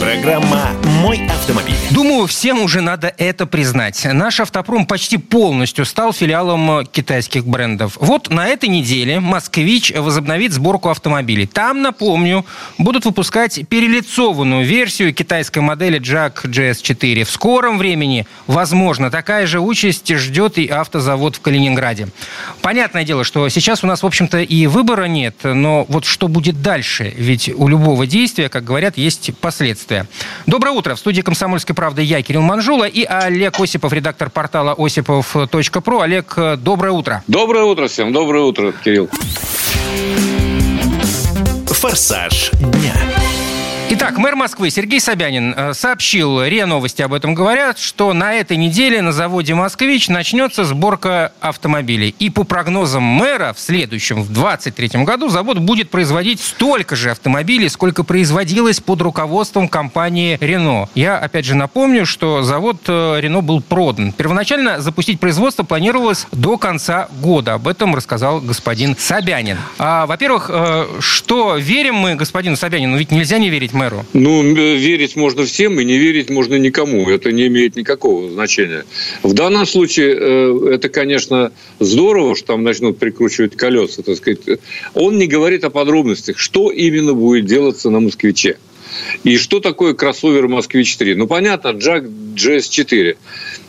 Программа 0.00 0.72
«Мой 1.00 1.26
автомобиль». 1.26 1.74
Думаю, 1.90 2.26
всем 2.26 2.60
уже 2.60 2.80
надо 2.82 3.14
это 3.16 3.46
признать. 3.46 4.06
Наш 4.12 4.40
автопром 4.40 4.84
почти 4.84 5.16
полностью 5.16 5.86
стал 5.86 6.12
филиалом 6.12 6.84
китайских 6.86 7.46
брендов. 7.46 7.96
Вот 8.00 8.28
на 8.28 8.46
этой 8.46 8.68
неделе 8.68 9.20
«Москвич» 9.20 9.92
возобновит 9.96 10.52
сборку 10.52 10.90
автомобилей. 10.90 11.46
Там, 11.46 11.80
напомню, 11.80 12.44
будут 12.76 13.06
выпускать 13.06 13.66
перелицованную 13.68 14.66
версию 14.66 15.14
китайской 15.14 15.60
модели 15.60 15.98
Jack 15.98 16.44
GS4. 16.44 17.24
В 17.24 17.30
скором 17.30 17.78
времени, 17.78 18.26
возможно, 18.46 19.10
такая 19.10 19.46
же 19.46 19.60
участь 19.60 20.14
ждет 20.14 20.58
и 20.58 20.66
автозавод 20.66 21.36
в 21.36 21.40
Калининграде. 21.40 22.08
Понятное 22.60 23.04
дело, 23.04 23.24
что 23.24 23.48
сейчас 23.48 23.82
у 23.82 23.86
нас, 23.86 24.02
в 24.02 24.06
общем-то, 24.06 24.40
и 24.40 24.66
выбора 24.66 25.04
нет, 25.04 25.36
но 25.44 25.86
вот 25.88 26.04
что 26.04 26.28
будет 26.28 26.60
дальше? 26.60 27.14
Ведь 27.16 27.48
у 27.48 27.68
любого 27.68 28.06
действия, 28.06 28.50
как 28.50 28.64
говорят, 28.64 28.98
есть 28.98 29.30
последствия. 29.38 29.85
Доброе 30.46 30.72
утро. 30.72 30.94
В 30.94 30.98
студии 30.98 31.22
«Комсомольской 31.22 31.74
правды» 31.74 32.02
я, 32.02 32.22
Кирилл 32.22 32.42
Манжула, 32.42 32.84
и 32.84 33.04
Олег 33.04 33.60
Осипов, 33.60 33.92
редактор 33.92 34.30
портала 34.30 34.74
осипов.про. 34.76 36.00
Олег, 36.00 36.36
доброе 36.58 36.92
утро. 36.92 37.22
Доброе 37.26 37.64
утро 37.64 37.88
всем. 37.88 38.12
Доброе 38.12 38.44
утро, 38.44 38.72
Кирилл. 38.84 39.08
«Форсаж 41.66 42.50
дня». 42.52 43.25
Итак, 43.88 44.18
мэр 44.18 44.34
Москвы 44.34 44.70
Сергей 44.70 44.98
Собянин 44.98 45.54
э, 45.56 45.72
сообщил, 45.72 46.42
РИА 46.42 46.66
Новости 46.66 47.02
об 47.02 47.14
этом 47.14 47.34
говорят, 47.34 47.78
что 47.78 48.12
на 48.12 48.34
этой 48.34 48.56
неделе 48.56 49.00
на 49.00 49.12
заводе 49.12 49.54
«Москвич» 49.54 50.08
начнется 50.08 50.64
сборка 50.64 51.32
автомобилей. 51.40 52.12
И 52.18 52.28
по 52.28 52.42
прогнозам 52.42 53.04
мэра 53.04 53.52
в 53.52 53.60
следующем, 53.60 54.22
в 54.22 54.32
2023 54.32 55.04
году, 55.04 55.28
завод 55.28 55.58
будет 55.58 55.90
производить 55.90 56.40
столько 56.40 56.96
же 56.96 57.12
автомобилей, 57.12 57.68
сколько 57.68 58.02
производилось 58.02 58.80
под 58.80 59.02
руководством 59.02 59.68
компании 59.68 60.36
«Рено». 60.40 60.88
Я, 60.96 61.16
опять 61.16 61.44
же, 61.44 61.54
напомню, 61.54 62.06
что 62.06 62.42
завод 62.42 62.78
э, 62.88 63.20
«Рено» 63.20 63.40
был 63.40 63.62
продан. 63.62 64.10
Первоначально 64.10 64.80
запустить 64.80 65.20
производство 65.20 65.62
планировалось 65.62 66.26
до 66.32 66.58
конца 66.58 67.08
года. 67.22 67.54
Об 67.54 67.68
этом 67.68 67.94
рассказал 67.94 68.40
господин 68.40 68.96
Собянин. 68.98 69.58
А, 69.78 70.06
во-первых, 70.06 70.50
э, 70.52 70.86
что 70.98 71.56
верим 71.56 71.94
мы 71.94 72.16
господину 72.16 72.56
Собянину? 72.56 72.96
Ведь 72.96 73.12
нельзя 73.12 73.38
не 73.38 73.48
верить 73.48 73.75
мэру? 73.76 74.04
Ну, 74.12 74.42
верить 74.54 75.16
можно 75.16 75.44
всем 75.44 75.78
и 75.80 75.84
не 75.84 75.98
верить 75.98 76.30
можно 76.30 76.56
никому. 76.56 77.08
Это 77.08 77.30
не 77.32 77.46
имеет 77.46 77.76
никакого 77.76 78.30
значения. 78.30 78.84
В 79.22 79.32
данном 79.32 79.66
случае 79.66 80.16
э, 80.18 80.70
это, 80.74 80.88
конечно, 80.88 81.52
здорово, 81.78 82.34
что 82.34 82.46
там 82.48 82.64
начнут 82.64 82.98
прикручивать 82.98 83.56
колеса, 83.56 84.02
так 84.02 84.16
сказать. 84.16 84.40
Он 84.94 85.18
не 85.18 85.26
говорит 85.26 85.64
о 85.64 85.70
подробностях, 85.70 86.38
что 86.38 86.70
именно 86.70 87.14
будет 87.14 87.46
делаться 87.46 87.90
на 87.90 88.00
«Москвиче». 88.00 88.56
И 89.24 89.36
что 89.36 89.60
такое 89.60 89.94
кроссовер 89.94 90.48
«Москвич-3»? 90.48 91.14
Ну, 91.14 91.26
понятно, 91.26 91.68
Джак 91.70 92.04
GS4. 92.04 93.16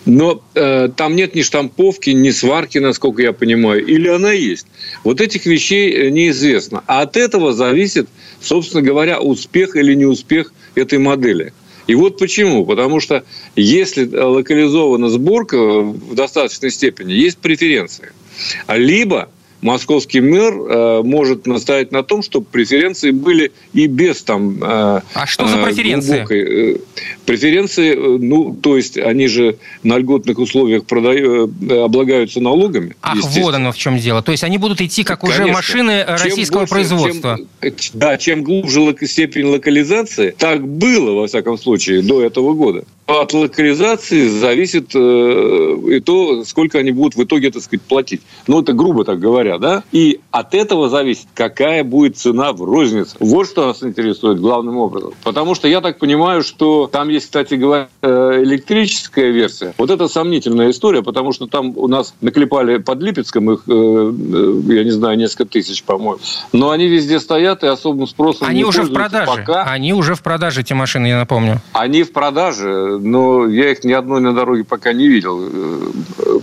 Но 0.05 0.41
э, 0.55 0.89
там 0.95 1.15
нет 1.15 1.35
ни 1.35 1.41
штамповки, 1.41 2.11
ни 2.11 2.31
сварки, 2.31 2.77
насколько 2.77 3.21
я 3.21 3.33
понимаю. 3.33 3.85
Или 3.85 4.07
она 4.07 4.31
есть. 4.31 4.67
Вот 5.03 5.21
этих 5.21 5.45
вещей 5.45 5.91
э, 5.91 6.09
неизвестно. 6.09 6.83
А 6.87 7.01
от 7.01 7.17
этого 7.17 7.53
зависит, 7.53 8.07
собственно 8.41 8.81
говоря, 8.81 9.19
успех 9.19 9.75
или 9.75 9.93
неуспех 9.93 10.53
этой 10.75 10.99
модели. 10.99 11.53
И 11.87 11.95
вот 11.95 12.17
почему. 12.17 12.65
Потому 12.65 12.99
что 12.99 13.23
если 13.55 14.05
локализована 14.05 15.09
сборка 15.09 15.57
в 15.57 16.15
достаточной 16.15 16.71
степени, 16.71 17.13
есть 17.13 17.37
преференции. 17.37 18.11
Либо 18.67 19.29
московский 19.61 20.21
мэр 20.21 20.53
э, 20.53 21.01
может 21.03 21.47
настоять 21.47 21.91
на 21.91 22.03
том, 22.03 22.21
чтобы 22.21 22.45
преференции 22.45 23.11
были 23.11 23.51
и 23.73 23.87
без 23.87 24.21
там... 24.23 24.63
Э, 24.63 25.01
а 25.13 25.25
что 25.25 25.47
за 25.47 25.57
э, 25.57 25.63
преференции? 25.65 26.17
Глубокой, 26.17 26.73
э, 26.73 26.77
преференции, 27.25 27.91
э, 27.93 28.17
ну, 28.19 28.53
то 28.53 28.77
есть 28.77 28.97
они 28.97 29.27
же 29.27 29.57
на 29.83 29.97
льготных 29.97 30.37
условиях 30.37 30.85
продаю, 30.85 31.51
э, 31.69 31.83
облагаются 31.83 32.39
налогами. 32.39 32.95
Ах, 33.01 33.17
вот 33.21 33.55
оно 33.55 33.71
в 33.71 33.77
чем 33.77 33.97
дело. 33.97 34.21
То 34.21 34.31
есть 34.31 34.43
они 34.43 34.57
будут 34.57 34.81
идти 34.81 35.03
как 35.03 35.21
Конечно. 35.21 35.45
уже 35.45 35.53
машины 35.53 36.03
российского 36.07 36.65
чем 36.65 36.69
больше, 36.69 36.73
производства. 36.73 37.39
Чем, 37.61 37.91
да, 37.93 38.17
чем 38.17 38.43
глубже 38.43 38.95
степень 39.03 39.45
локализации, 39.45 40.35
так 40.37 40.67
было, 40.67 41.11
во 41.21 41.27
всяком 41.27 41.57
случае, 41.57 42.01
до 42.01 42.21
этого 42.21 42.53
года 42.53 42.83
от 43.07 43.33
локализации 43.33 44.27
зависит 44.27 44.91
э, 44.93 44.99
и 44.99 45.99
то, 46.01 46.43
сколько 46.43 46.77
они 46.77 46.91
будут 46.91 47.15
в 47.15 47.23
итоге, 47.23 47.51
так 47.51 47.63
сказать, 47.63 47.81
платить. 47.81 48.21
Ну, 48.47 48.61
это 48.61 48.73
грубо 48.73 49.05
так 49.05 49.19
говоря, 49.19 49.57
да? 49.57 49.83
И 49.93 50.19
от 50.31 50.53
этого 50.53 50.89
зависит, 50.89 51.27
какая 51.33 51.85
будет 51.85 52.17
цена 52.17 52.51
в 52.51 52.61
рознице. 52.61 53.15
Вот 53.19 53.47
что 53.47 53.65
нас 53.65 53.81
интересует 53.81 54.41
главным 54.41 54.77
образом. 54.77 55.13
Потому 55.23 55.55
что 55.55 55.69
я 55.69 55.79
так 55.79 55.99
понимаю, 55.99 56.43
что 56.43 56.87
там 56.91 57.07
есть, 57.07 57.27
кстати 57.27 57.53
говоря, 57.53 57.87
э, 58.01 58.41
электрическая 58.43 59.29
версия. 59.29 59.73
Вот 59.77 59.89
это 59.89 60.09
сомнительная 60.09 60.71
история, 60.71 61.01
потому 61.01 61.31
что 61.31 61.47
там 61.47 61.77
у 61.77 61.87
нас 61.87 62.13
наклепали 62.19 62.77
под 62.77 63.01
Липецком 63.01 63.51
их, 63.51 63.63
э, 63.67 63.71
э, 63.71 64.73
я 64.73 64.83
не 64.83 64.91
знаю, 64.91 65.17
несколько 65.17 65.45
тысяч, 65.45 65.81
по-моему. 65.83 66.19
Но 66.51 66.71
они 66.71 66.87
везде 66.87 67.21
стоят 67.21 67.63
и 67.63 67.67
особым 67.67 68.07
спросом 68.07 68.47
Они 68.47 68.65
уже 68.65 68.83
в 68.83 68.91
продаже. 68.91 69.31
Пока. 69.31 69.63
Они 69.63 69.93
уже 69.93 70.15
в 70.15 70.21
продаже, 70.21 70.61
эти 70.61 70.73
машины, 70.73 71.07
я 71.07 71.17
напомню. 71.17 71.61
Они 71.71 72.03
в 72.03 72.11
продаже 72.11 72.96
но 72.97 73.47
я 73.47 73.71
их 73.71 73.83
ни 73.83 73.93
одной 73.93 74.21
на 74.21 74.33
дороге 74.33 74.63
пока 74.63 74.93
не 74.93 75.07
видел. 75.07 75.49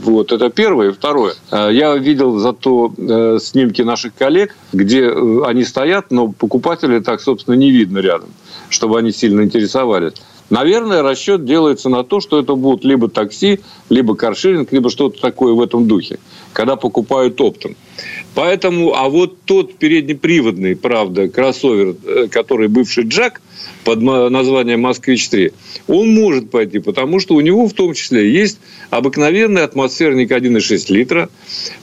Вот, 0.04 0.32
это 0.32 0.50
первое. 0.50 0.92
Второе. 0.92 1.34
Я 1.50 1.96
видел 1.96 2.38
зато 2.38 2.92
э, 2.96 3.38
снимки 3.40 3.82
наших 3.82 4.14
коллег, 4.14 4.54
где 4.72 5.02
э, 5.02 5.42
они 5.44 5.64
стоят, 5.64 6.10
но 6.10 6.28
покупателей 6.28 7.00
так, 7.00 7.20
собственно, 7.20 7.54
не 7.54 7.70
видно 7.70 7.98
рядом, 7.98 8.28
чтобы 8.68 8.98
они 8.98 9.12
сильно 9.12 9.42
интересовались. 9.42 10.14
Наверное, 10.50 11.02
расчет 11.02 11.44
делается 11.44 11.88
на 11.88 12.04
то, 12.04 12.20
что 12.20 12.38
это 12.38 12.54
будут 12.54 12.84
либо 12.84 13.08
такси, 13.08 13.60
либо 13.88 14.14
каршеринг, 14.14 14.72
либо 14.72 14.90
что-то 14.90 15.20
такое 15.20 15.54
в 15.54 15.60
этом 15.60 15.88
духе, 15.88 16.18
когда 16.52 16.76
покупают 16.76 17.40
оптом. 17.40 17.76
Поэтому, 18.34 18.94
а 18.94 19.08
вот 19.08 19.42
тот 19.44 19.76
переднеприводный, 19.76 20.76
правда, 20.76 21.28
кроссовер, 21.28 21.96
э, 22.04 22.28
который 22.28 22.68
бывший 22.68 23.04
Джак– 23.04 23.40
под 23.84 24.00
названием 24.00 24.80
«Москвич-3», 24.80 25.52
он 25.86 26.14
может 26.14 26.50
пойти, 26.50 26.78
потому 26.78 27.20
что 27.20 27.34
у 27.34 27.40
него 27.40 27.68
в 27.68 27.74
том 27.74 27.94
числе 27.94 28.32
есть 28.32 28.58
обыкновенный 28.90 29.62
атмосферник 29.62 30.30
1,6 30.30 30.92
литра, 30.92 31.28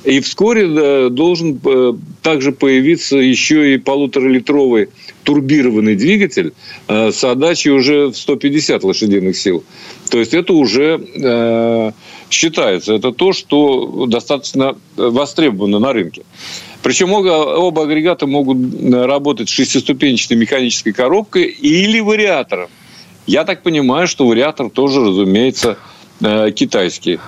и 0.04 0.20
вскоре 0.20 1.10
должен 1.10 1.60
э, 1.64 1.94
также 2.24 2.52
появиться 2.52 3.18
еще 3.18 3.74
и 3.74 3.78
полуторалитровый 3.78 4.90
турбированный 5.24 5.96
двигатель 5.96 6.54
э, 6.88 7.12
с 7.12 7.24
отдачей 7.24 7.72
уже 7.72 8.08
в 8.08 8.18
150 8.18 8.84
лошадиных 8.84 9.38
сил. 9.38 9.64
То 10.10 10.20
есть 10.20 10.34
это 10.34 10.54
уже 10.54 11.00
э, 11.16 11.92
считается, 12.34 12.94
это 12.94 13.12
то, 13.12 13.34
что 13.34 14.06
достаточно 14.08 14.76
востребовано 14.96 15.80
на 15.80 15.94
рынке. 15.94 16.24
Причем 16.82 17.14
оба, 17.14 17.56
оба 17.58 17.84
агрегата 17.84 18.26
могут 18.26 18.58
работать 18.92 19.50
с 19.50 19.52
шестиступенчатой 19.52 20.38
механической 20.38 20.94
коробкой 20.94 21.44
или 21.44 22.00
вариатором. 22.00 22.70
Я 23.28 23.44
так 23.44 23.62
понимаю, 23.62 24.08
что 24.08 24.28
вариатор 24.28 24.70
тоже, 24.70 25.02
разумеется, 25.02 25.78
э, 26.22 26.52
китайский. 26.52 27.20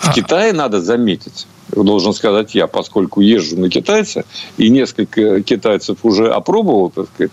В 0.00 0.12
Китае 0.12 0.52
надо 0.52 0.82
заметить, 0.82 1.46
должен 1.74 2.12
сказать 2.12 2.54
я, 2.54 2.66
поскольку 2.66 3.20
езжу 3.20 3.58
на 3.58 3.70
китайца, 3.70 4.24
и 4.58 4.68
несколько 4.68 5.42
китайцев 5.42 5.98
уже 6.02 6.30
опробовал, 6.30 6.90
так 6.90 7.06
сказать, 7.14 7.32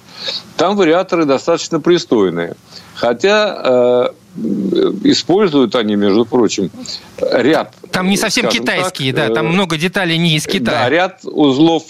там 0.55 0.77
вариаторы 0.77 1.25
достаточно 1.25 1.81
пристойные. 1.81 2.55
Хотя 2.95 3.61
э, 3.63 4.13
используют 4.35 5.75
они, 5.75 5.95
между 5.95 6.25
прочим, 6.25 6.69
ряд... 7.19 7.73
Там 7.91 8.09
не 8.09 8.17
совсем 8.17 8.49
китайские, 8.49 9.13
так, 9.13 9.29
да, 9.29 9.35
там 9.35 9.47
э, 9.47 9.49
много 9.49 9.77
деталей 9.77 10.17
не 10.17 10.35
из 10.35 10.45
Китая. 10.45 10.83
Да, 10.83 10.89
ряд 10.89 11.19
узлов 11.23 11.83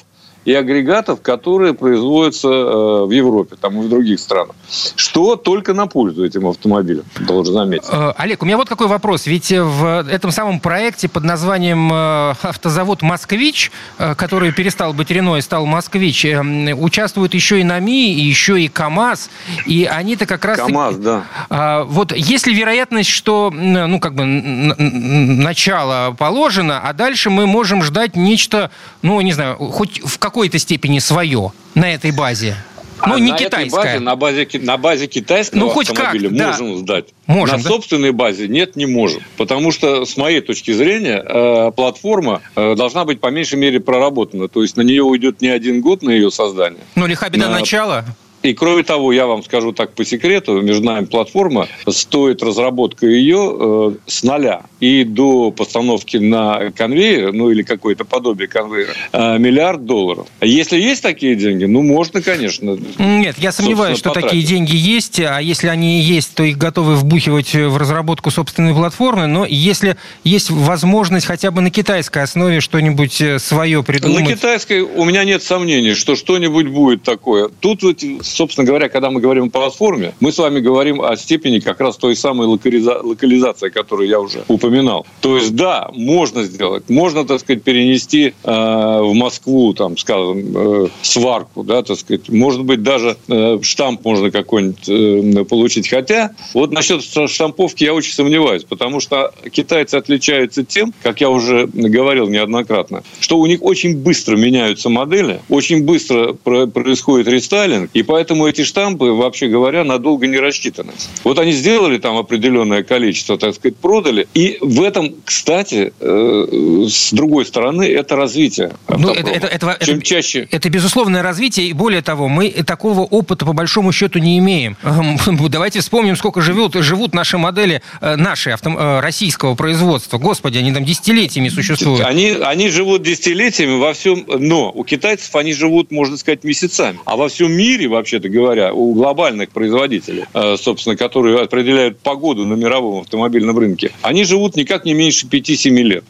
и 0.45 0.53
агрегатов, 0.53 1.21
которые 1.21 1.73
производятся 1.73 2.47
э, 2.47 3.05
в 3.05 3.09
Европе, 3.09 3.55
там 3.59 3.81
и 3.81 3.85
в 3.85 3.89
других 3.89 4.19
странах. 4.19 4.55
Что 4.95 5.35
только 5.35 5.73
на 5.73 5.87
пользу 5.87 6.23
этим 6.23 6.45
автомобилям, 6.45 7.03
должен 7.19 7.55
заметить. 7.55 7.89
Э, 7.91 8.13
Олег, 8.15 8.43
у 8.43 8.45
меня 8.45 8.55
вот 8.55 8.69
какой 8.69 8.87
вопрос. 8.87 9.25
Ведь 9.25 9.51
в 9.51 10.05
этом 10.07 10.29
самом 10.29 10.59
проекте 10.59 11.09
под 11.09 11.23
названием 11.23 11.91
э, 11.91 12.35
«Автозавод 12.43 13.01
Москвич», 13.01 13.71
который 13.97 14.51
перестал 14.51 14.93
быть 14.93 15.09
Рено 15.09 15.37
и 15.37 15.41
стал 15.41 15.65
Москвич, 15.65 16.25
участвуют 16.25 17.33
еще 17.33 17.59
и 17.59 17.63
НАМИ, 17.63 18.13
и 18.13 18.21
еще 18.21 18.61
и 18.61 18.67
КАМАЗ. 18.67 19.31
И 19.65 19.85
они-то 19.85 20.27
как 20.27 20.45
раз... 20.45 20.59
КАМАЗ, 20.59 20.97
да. 20.97 21.83
Вот 21.87 22.15
есть 22.15 22.45
ли 22.45 22.53
вероятность, 22.53 23.09
что, 23.09 23.51
ну, 23.51 23.99
как 23.99 24.13
бы, 24.13 24.25
начало 24.25 26.15
положено, 26.17 26.79
а 26.79 26.93
дальше 26.93 27.31
мы 27.31 27.47
можем 27.47 27.81
ждать 27.81 28.15
нечто, 28.15 28.69
ну, 29.01 29.19
не 29.21 29.33
знаю, 29.33 29.55
хоть 29.57 30.01
в 30.03 30.19
каком 30.19 30.34
какой-то 30.35 30.59
степени 30.59 30.99
свое 30.99 31.53
на 31.75 31.93
этой 31.93 32.11
базе? 32.11 32.57
А 32.99 33.07
ну, 33.07 33.17
не 33.19 33.31
на 33.31 33.37
китайская. 33.37 33.79
Этой 33.79 33.93
базе, 33.93 33.99
на, 33.99 34.15
базе, 34.17 34.47
на 34.59 34.77
базе 34.77 35.07
китайского 35.07 35.59
ну, 35.59 35.69
хоть 35.69 35.89
автомобиля 35.89 36.29
как, 36.29 36.47
можем 36.47 36.73
да. 36.73 36.79
сдать. 36.79 37.05
Можем, 37.25 37.57
на 37.57 37.63
да? 37.63 37.69
собственной 37.69 38.11
базе 38.11 38.49
нет, 38.49 38.75
не 38.75 38.85
можем. 38.85 39.21
Потому 39.37 39.71
что, 39.71 40.03
с 40.03 40.17
моей 40.17 40.41
точки 40.41 40.71
зрения, 40.71 41.23
э, 41.25 41.71
платформа 41.71 42.41
э, 42.57 42.75
должна 42.75 43.05
быть 43.05 43.21
по 43.21 43.27
меньшей 43.27 43.57
мере 43.57 43.79
проработана. 43.79 44.49
То 44.49 44.61
есть 44.61 44.75
на 44.75 44.81
нее 44.81 45.03
уйдет 45.03 45.39
не 45.39 45.47
один 45.47 45.79
год 45.79 46.01
на 46.01 46.09
ее 46.09 46.29
создание. 46.31 46.81
Ну, 46.95 47.05
лиха 47.05 47.29
беда 47.29 47.47
на... 47.47 47.59
начала. 47.59 48.03
И 48.45 48.53
кроме 48.53 48.83
того, 48.83 49.11
я 49.11 49.25
вам 49.25 49.43
скажу 49.43 49.71
так 49.71 49.93
по 49.93 50.05
секрету, 50.05 50.61
между 50.61 50.85
нами 50.85 51.05
платформа, 51.05 51.67
стоит 51.87 52.43
разработка 52.43 53.07
ее 53.07 53.55
э, 53.59 53.91
с 54.05 54.21
нуля 54.21 54.61
и 54.79 55.03
до 55.03 55.49
постановки 55.49 56.17
на 56.17 56.71
конвейер, 56.75 57.33
ну 57.33 57.49
или 57.49 57.63
какое-то 57.63 58.05
подобие 58.05 58.47
конвейера, 58.47 58.93
э, 59.13 59.39
миллиард 59.39 59.85
долларов. 59.85 60.27
А 60.41 60.45
если 60.45 60.79
есть 60.79 61.01
такие 61.01 61.35
деньги, 61.35 61.65
ну 61.65 61.81
можно, 61.81 62.21
конечно. 62.21 62.77
Нет, 62.99 63.35
я 63.39 63.51
сомневаюсь, 63.51 63.97
что 63.97 64.09
потратить. 64.09 64.29
такие 64.29 64.45
деньги 64.45 64.75
есть, 64.75 65.19
а 65.19 65.39
если 65.39 65.67
они 65.67 66.01
есть, 66.01 66.35
то 66.35 66.43
их 66.43 66.59
готовы 66.59 66.97
вбухивать 66.97 67.55
в 67.55 67.77
разработку 67.77 68.29
собственной 68.29 68.75
платформы, 68.75 69.25
но 69.25 69.47
если 69.49 69.97
есть 70.23 70.51
возможность 70.51 71.25
хотя 71.25 71.49
бы 71.49 71.61
на 71.61 71.71
китайской 71.71 72.21
основе 72.21 72.59
что-нибудь 72.59 73.19
э, 73.21 73.39
свое 73.39 73.81
придумать... 73.81 74.23
На 74.23 74.35
китайской 74.35 74.81
у 74.81 75.03
меня 75.03 75.23
нет 75.23 75.41
сомнений, 75.41 75.95
что 75.95 76.15
что-нибудь 76.15 76.67
будет 76.67 77.01
такое. 77.01 77.49
Тут 77.59 77.81
вот 77.81 78.03
собственно 78.35 78.67
говоря, 78.67 78.89
когда 78.89 79.09
мы 79.09 79.21
говорим 79.21 79.45
о 79.45 79.49
платформе, 79.49 80.13
мы 80.19 80.31
с 80.31 80.37
вами 80.37 80.59
говорим 80.59 81.01
о 81.01 81.15
степени 81.15 81.59
как 81.59 81.79
раз 81.79 81.97
той 81.97 82.15
самой 82.15 82.47
локализа- 82.47 83.01
локализации, 83.01 83.69
которую 83.69 84.09
я 84.09 84.19
уже 84.19 84.43
упоминал. 84.47 85.05
То 85.21 85.37
есть, 85.37 85.55
да, 85.55 85.89
можно 85.93 86.43
сделать, 86.43 86.89
можно, 86.89 87.25
так 87.25 87.39
сказать, 87.39 87.63
перенести 87.63 88.33
э, 88.43 88.51
в 88.51 89.13
Москву, 89.13 89.73
там, 89.73 89.97
скажем, 89.97 90.85
э, 90.85 90.87
сварку, 91.01 91.63
да, 91.63 91.81
так 91.81 91.97
сказать, 91.97 92.29
может 92.29 92.63
быть, 92.63 92.83
даже 92.83 93.17
э, 93.27 93.59
штамп 93.61 94.03
можно 94.03 94.31
какой-нибудь 94.31 94.89
э, 94.89 95.45
получить. 95.45 95.89
Хотя, 95.89 96.31
вот 96.53 96.71
насчет 96.71 97.01
штамповки 97.03 97.83
я 97.83 97.93
очень 97.93 98.13
сомневаюсь, 98.13 98.63
потому 98.63 98.99
что 98.99 99.33
китайцы 99.51 99.95
отличаются 99.95 100.63
тем, 100.63 100.93
как 101.01 101.21
я 101.21 101.29
уже 101.29 101.67
говорил 101.67 102.27
неоднократно, 102.27 103.03
что 103.19 103.37
у 103.37 103.45
них 103.45 103.63
очень 103.63 103.97
быстро 103.97 104.35
меняются 104.35 104.89
модели, 104.89 105.39
очень 105.49 105.83
быстро 105.83 106.33
происходит 106.33 107.27
рестайлинг, 107.27 107.89
и 107.93 108.03
поэтому 108.03 108.24
Поэтому 108.25 108.47
эти 108.47 108.63
штампы, 108.63 109.05
вообще 109.11 109.47
говоря, 109.47 109.83
надолго 109.83 110.25
не 110.25 110.37
рассчитаны. 110.37 110.93
Вот 111.23 111.37
они 111.37 111.51
сделали 111.51 111.99
там 111.99 112.17
определенное 112.17 112.81
количество, 112.81 113.37
так 113.37 113.53
сказать, 113.53 113.77
продали. 113.77 114.27
И 114.33 114.57
в 114.61 114.81
этом, 114.81 115.13
кстати, 115.23 115.93
э, 115.99 116.85
с 116.89 117.13
другой 117.13 117.45
стороны, 117.45 117.83
это 117.83 118.15
развитие. 118.15 118.71
Ну, 118.89 119.11
это, 119.11 119.29
это, 119.29 119.45
это, 119.45 119.77
Чем 119.85 119.97
это, 119.97 120.05
чаще... 120.05 120.47
Это 120.49 120.71
безусловное 120.71 121.21
развитие. 121.21 121.67
И 121.67 121.73
более 121.73 122.01
того, 122.01 122.27
мы 122.27 122.49
такого 122.49 123.01
опыта, 123.01 123.45
по 123.45 123.53
большому 123.53 123.91
счету, 123.91 124.17
не 124.17 124.39
имеем. 124.39 124.75
Эм, 124.81 125.19
давайте 125.49 125.81
вспомним, 125.81 126.15
сколько 126.15 126.41
живут, 126.41 126.73
живут 126.73 127.13
наши 127.13 127.37
модели, 127.37 127.83
э, 128.01 128.15
наши 128.15 128.49
авто, 128.49 128.71
э, 128.71 128.99
российского 129.01 129.53
производства. 129.53 130.17
Господи, 130.17 130.57
они 130.57 130.73
там 130.73 130.83
десятилетиями 130.83 131.49
существуют. 131.49 132.03
Они, 132.07 132.31
они 132.31 132.69
живут 132.69 133.03
десятилетиями 133.03 133.77
во 133.77 133.93
всем, 133.93 134.25
но 134.27 134.71
у 134.71 134.83
китайцев 134.83 135.35
они 135.35 135.53
живут, 135.53 135.91
можно 135.91 136.17
сказать, 136.17 136.43
месяцами. 136.43 136.97
А 137.05 137.15
во 137.15 137.29
всем 137.29 137.51
мире 137.51 137.87
вообще 137.87 138.14
вообще-то 138.15 138.29
говоря, 138.29 138.73
у 138.73 138.93
глобальных 138.93 139.49
производителей, 139.49 140.25
э, 140.33 140.55
собственно, 140.57 140.95
которые 140.95 141.39
определяют 141.39 141.99
погоду 141.99 142.45
на 142.45 142.53
мировом 142.53 143.01
автомобильном 143.01 143.57
рынке, 143.57 143.91
они 144.01 144.23
живут 144.23 144.55
никак 144.55 144.85
не 144.85 144.93
меньше 144.93 145.27
5-7 145.27 145.81
лет. 145.81 146.03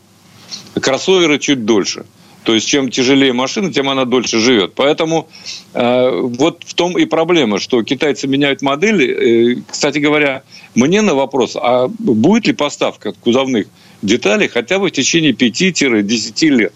Кроссоверы 0.79 1.39
чуть 1.39 1.65
дольше. 1.65 2.05
То 2.43 2.53
есть, 2.53 2.67
чем 2.67 2.91
тяжелее 2.91 3.33
машина, 3.33 3.73
тем 3.73 3.89
она 3.89 4.05
дольше 4.05 4.37
живет. 4.37 4.73
Поэтому 4.75 5.27
э, 5.73 6.21
вот 6.21 6.61
в 6.63 6.75
том 6.75 6.95
и 6.95 7.05
проблема, 7.05 7.59
что 7.59 7.81
китайцы 7.81 8.27
меняют 8.27 8.61
модели. 8.61 9.55
Э, 9.57 9.61
кстати 9.67 9.97
говоря, 9.97 10.43
мне 10.75 11.01
на 11.01 11.15
вопрос, 11.15 11.57
а 11.59 11.87
будет 11.87 12.45
ли 12.45 12.53
поставка 12.53 13.13
кузовных 13.13 13.65
деталей 14.03 14.47
хотя 14.47 14.77
бы 14.77 14.89
в 14.89 14.91
течение 14.91 15.31
5-10 15.31 16.49
лет, 16.49 16.73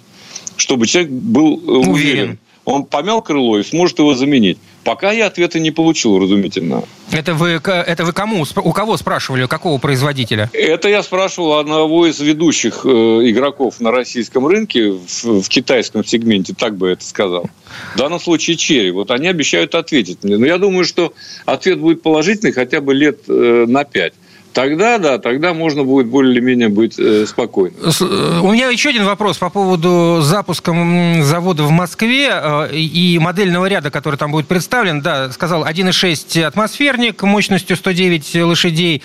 чтобы 0.57 0.87
человек 0.87 1.11
был 1.11 1.57
э, 1.57 1.71
уверен. 1.71 1.91
уверен. 1.91 2.39
Он 2.69 2.85
помял 2.85 3.21
крыло 3.23 3.57
и 3.57 3.63
сможет 3.63 3.97
его 3.97 4.13
заменить. 4.13 4.59
Пока 4.83 5.11
я 5.11 5.27
ответа 5.27 5.59
не 5.59 5.71
получил, 5.71 6.19
разумительно. 6.19 6.83
Это 7.11 7.33
вы, 7.33 7.61
это 7.63 8.05
вы 8.05 8.13
кому? 8.13 8.45
У 8.55 8.71
кого 8.71 8.97
спрашивали? 8.97 9.43
У 9.43 9.47
какого 9.47 9.77
производителя? 9.77 10.49
Это 10.53 10.87
я 10.87 11.03
спрашивал 11.03 11.59
одного 11.59 12.07
из 12.07 12.19
ведущих 12.19 12.85
э, 12.85 12.89
игроков 12.89 13.79
на 13.79 13.91
российском 13.91 14.47
рынке 14.47 14.91
в, 14.91 15.41
в 15.41 15.49
китайском 15.49 16.05
сегменте, 16.05 16.53
так 16.53 16.77
бы 16.77 16.89
это 16.89 17.03
сказал. 17.03 17.49
В 17.95 17.97
данном 17.97 18.19
случае 18.19 18.57
Черри. 18.57 18.91
Вот 18.91 19.11
они 19.11 19.27
обещают 19.27 19.75
ответить 19.75 20.23
мне. 20.23 20.37
Но 20.37 20.45
я 20.45 20.57
думаю, 20.57 20.85
что 20.85 21.13
ответ 21.45 21.79
будет 21.79 22.01
положительный 22.01 22.53
хотя 22.53 22.79
бы 22.79 22.93
лет 22.93 23.21
э, 23.27 23.65
на 23.67 23.83
пять. 23.83 24.13
Тогда, 24.53 24.97
да, 24.97 25.19
тогда 25.19 25.53
можно 25.53 25.83
будет 25.83 26.07
более-менее 26.07 26.69
быть 26.69 26.97
э, 26.97 27.25
спокойным. 27.27 27.77
Э, 27.83 28.39
у 28.41 28.51
меня 28.51 28.69
еще 28.69 28.89
один 28.89 29.05
вопрос 29.05 29.37
по 29.37 29.49
поводу 29.49 30.21
запуска 30.21 30.73
завода 31.21 31.63
в 31.63 31.71
Москве 31.71 32.29
э, 32.31 32.75
и 32.75 33.19
модельного 33.19 33.67
ряда, 33.67 33.91
который 33.91 34.15
там 34.15 34.31
будет 34.31 34.47
представлен. 34.47 35.01
Да, 35.01 35.31
сказал 35.31 35.65
1,6 35.65 36.41
атмосферник 36.43 37.21
мощностью 37.21 37.77
109 37.77 38.35
лошадей, 38.43 39.03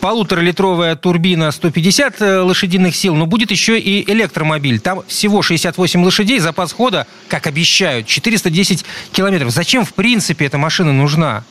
полуторалитровая 0.00 0.94
турбина 0.94 1.50
150 1.50 2.20
лошадиных 2.44 2.94
сил, 2.94 3.16
но 3.16 3.26
будет 3.26 3.50
еще 3.50 3.80
и 3.80 4.08
электромобиль. 4.08 4.78
Там 4.78 5.02
всего 5.08 5.42
68 5.42 6.04
лошадей, 6.04 6.38
запас 6.38 6.72
хода, 6.72 7.08
как 7.28 7.48
обещают, 7.48 8.06
410 8.06 8.84
километров. 9.10 9.50
Зачем, 9.50 9.84
в 9.84 9.94
принципе, 9.94 10.46
эта 10.46 10.58
машина 10.58 10.92
нужна? 10.92 11.42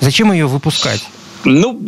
Зачем 0.00 0.32
ее 0.32 0.48
выпускать? 0.48 1.06
Ну, 1.44 1.80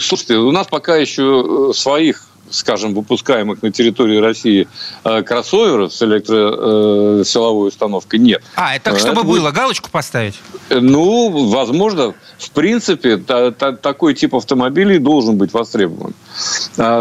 слушайте, 0.00 0.36
у 0.36 0.50
нас 0.52 0.66
пока 0.68 0.96
еще 0.96 1.70
э, 1.70 1.72
своих 1.74 2.29
скажем, 2.50 2.94
выпускаемых 2.94 3.62
на 3.62 3.70
территории 3.70 4.18
России 4.18 4.68
э, 5.04 5.22
кроссоверов 5.22 5.92
с 5.92 6.02
электросиловой 6.02 7.64
э, 7.64 7.68
установкой 7.68 8.18
нет. 8.18 8.42
А, 8.56 8.76
это 8.76 8.96
чтобы 8.98 9.20
это 9.20 9.22
было, 9.22 9.40
будет... 9.40 9.54
галочку 9.54 9.90
поставить? 9.90 10.34
Ну, 10.68 11.48
возможно, 11.48 12.14
в 12.38 12.50
принципе, 12.50 13.16
та, 13.16 13.50
та, 13.50 13.72
такой 13.72 14.14
тип 14.14 14.34
автомобилей 14.34 14.98
должен 14.98 15.36
быть 15.36 15.52
востребован. 15.52 16.14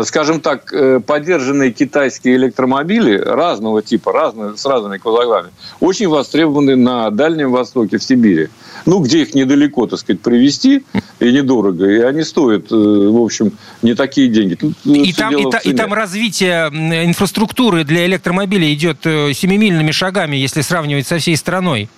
Скажем 0.03 0.41
так, 0.41 0.73
поддержанные 1.05 1.71
китайские 1.71 2.35
электромобили 2.35 3.17
разного 3.17 3.81
типа, 3.81 4.11
разные, 4.11 4.57
с 4.57 4.65
разными 4.65 4.97
кузовами, 4.97 5.49
очень 5.79 6.07
востребованы 6.07 6.75
на 6.75 7.09
Дальнем 7.11 7.51
Востоке, 7.51 7.97
в 7.97 8.03
Сибири 8.03 8.49
ну, 8.85 8.99
где 8.99 9.21
их 9.21 9.35
недалеко, 9.35 9.87
так 9.87 9.99
сказать, 9.99 10.21
привезти, 10.21 10.83
и 11.19 11.31
недорого, 11.31 11.89
и 11.89 11.99
они 11.99 12.23
стоят, 12.23 12.71
э, 12.71 12.75
в 12.75 13.21
общем, 13.21 13.51
не 13.81 13.93
такие 13.93 14.27
деньги. 14.27 14.55
Тут 14.55 14.73
э, 14.85 14.89
и, 14.89 15.13
там, 15.13 15.35
и, 15.41 15.51
та, 15.51 15.57
и 15.59 15.73
там 15.73 15.93
развитие 15.93 16.67
инфраструктуры 17.05 17.83
для 17.83 18.05
электромобилей 18.05 18.73
идет 18.73 19.05
э, 19.05 19.33
семимильными 19.33 19.91
шагами, 19.91 20.35
если 20.35 20.61
сравнивать 20.61 21.07
со 21.07 21.17
всей 21.17 21.37
страной. 21.37 21.89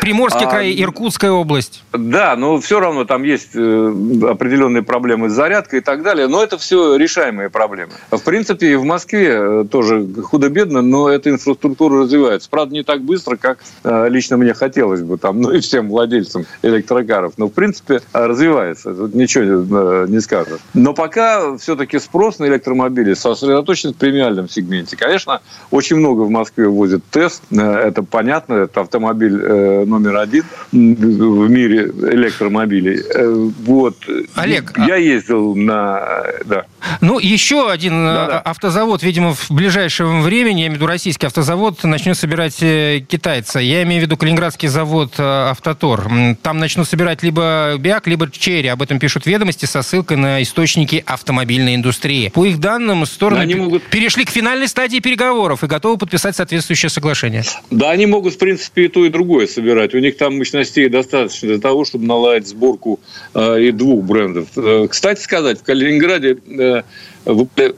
Приморский 0.00 0.46
а, 0.46 0.50
край, 0.50 0.82
Иркутская 0.82 1.30
область. 1.30 1.82
Да, 1.92 2.36
но 2.36 2.60
все 2.60 2.80
равно 2.80 3.04
там 3.04 3.22
есть 3.22 3.50
э, 3.54 3.92
определенные 4.28 4.82
проблемы 4.82 5.28
с 5.28 5.32
зарядкой 5.32 5.80
и 5.80 5.82
так 5.82 6.02
далее, 6.02 6.28
но 6.28 6.42
это 6.42 6.58
все 6.58 6.96
решаемые 6.96 7.50
проблемы. 7.50 7.92
В 8.10 8.20
принципе, 8.20 8.72
и 8.72 8.74
в 8.76 8.84
Москве 8.84 9.28
э, 9.30 9.64
тоже 9.70 10.06
худо-бедно, 10.22 10.82
но 10.82 11.08
эта 11.08 11.30
инфраструктура 11.30 12.02
развивается. 12.02 12.48
Правда, 12.50 12.74
не 12.74 12.82
так 12.82 13.02
быстро, 13.02 13.36
как 13.36 13.58
э, 13.84 14.08
лично 14.08 14.36
мне 14.36 14.54
хотелось 14.54 15.02
бы, 15.02 15.18
там, 15.18 15.40
ну 15.40 15.52
и 15.52 15.60
всем 15.60 15.88
владельцам 15.88 16.46
электрокаров. 16.62 17.34
Но, 17.36 17.46
в 17.46 17.52
принципе, 17.52 18.00
развивается. 18.12 18.94
Тут 18.94 19.14
ничего 19.14 20.06
не 20.06 20.20
скажешь. 20.20 20.60
Но 20.74 20.92
пока 20.92 21.56
все-таки 21.58 21.98
спрос 21.98 22.38
на 22.38 22.46
электромобили 22.46 23.14
сосредоточен 23.14 23.92
в 23.92 23.96
премиальном 23.96 24.48
сегменте. 24.48 24.96
Конечно, 24.96 25.40
очень 25.70 25.96
много 25.96 26.22
в 26.22 26.30
Москве 26.30 26.68
возят 26.68 27.02
тест. 27.10 27.42
Это 27.50 28.02
понятно, 28.02 28.54
это 28.54 28.80
автомобиль 28.80 29.85
номер 29.86 30.16
один 30.16 30.44
в 30.72 31.48
мире 31.48 31.90
электромобилей. 32.12 33.00
Э, 33.14 33.50
вот. 33.64 33.96
Олег, 34.34 34.72
я 34.78 34.94
а 34.94 34.98
ездил 34.98 35.54
на... 35.54 36.24
Да. 36.44 36.66
Ну, 37.00 37.18
еще 37.18 37.70
один 37.70 37.94
э, 37.94 38.14
Да-да. 38.14 38.38
автозавод, 38.40 39.02
видимо, 39.02 39.34
в 39.34 39.50
ближайшем 39.50 40.22
времени, 40.22 40.60
я 40.60 40.66
имею 40.66 40.72
в 40.72 40.74
виду 40.76 40.86
российский 40.86 41.26
автозавод, 41.26 41.82
начнет 41.84 42.16
собирать 42.16 42.62
э, 42.62 43.00
китайца. 43.06 43.58
Я 43.58 43.82
имею 43.82 44.02
в 44.02 44.04
виду 44.04 44.16
Калининградский 44.16 44.68
завод 44.68 45.14
«Автотор». 45.18 46.08
Там 46.42 46.58
начнут 46.58 46.88
собирать 46.88 47.22
либо 47.22 47.76
Биак, 47.78 48.06
либо 48.06 48.30
Черри. 48.30 48.68
Об 48.68 48.82
этом 48.82 48.98
пишут 48.98 49.26
ведомости 49.26 49.66
со 49.66 49.82
ссылкой 49.82 50.16
на 50.16 50.42
источники 50.42 51.02
автомобильной 51.06 51.74
индустрии. 51.74 52.28
По 52.28 52.44
их 52.44 52.58
данным, 52.58 53.06
стороны 53.06 53.40
они 53.40 53.54
могут... 53.54 53.82
перешли 53.84 54.24
к 54.24 54.30
финальной 54.30 54.68
стадии 54.68 54.98
переговоров 54.98 55.64
и 55.64 55.66
готовы 55.66 55.98
подписать 55.98 56.36
соответствующее 56.36 56.90
соглашение. 56.90 57.42
Да, 57.70 57.90
они 57.90 58.06
могут, 58.06 58.34
в 58.34 58.38
принципе, 58.38 58.86
и 58.86 58.88
то, 58.88 59.04
и 59.04 59.08
другое 59.08 59.46
собирать. 59.46 59.65
У 59.94 59.98
них 59.98 60.16
там 60.16 60.38
мощностей 60.38 60.88
достаточно 60.88 61.48
для 61.48 61.58
того, 61.58 61.84
чтобы 61.84 62.06
наладить 62.06 62.48
сборку 62.48 63.00
э, 63.34 63.62
и 63.62 63.72
двух 63.72 64.04
брендов. 64.04 64.48
Э, 64.56 64.86
кстати 64.88 65.20
сказать, 65.20 65.60
в 65.60 65.62
Калининграде 65.62 66.38
э, 66.46 66.82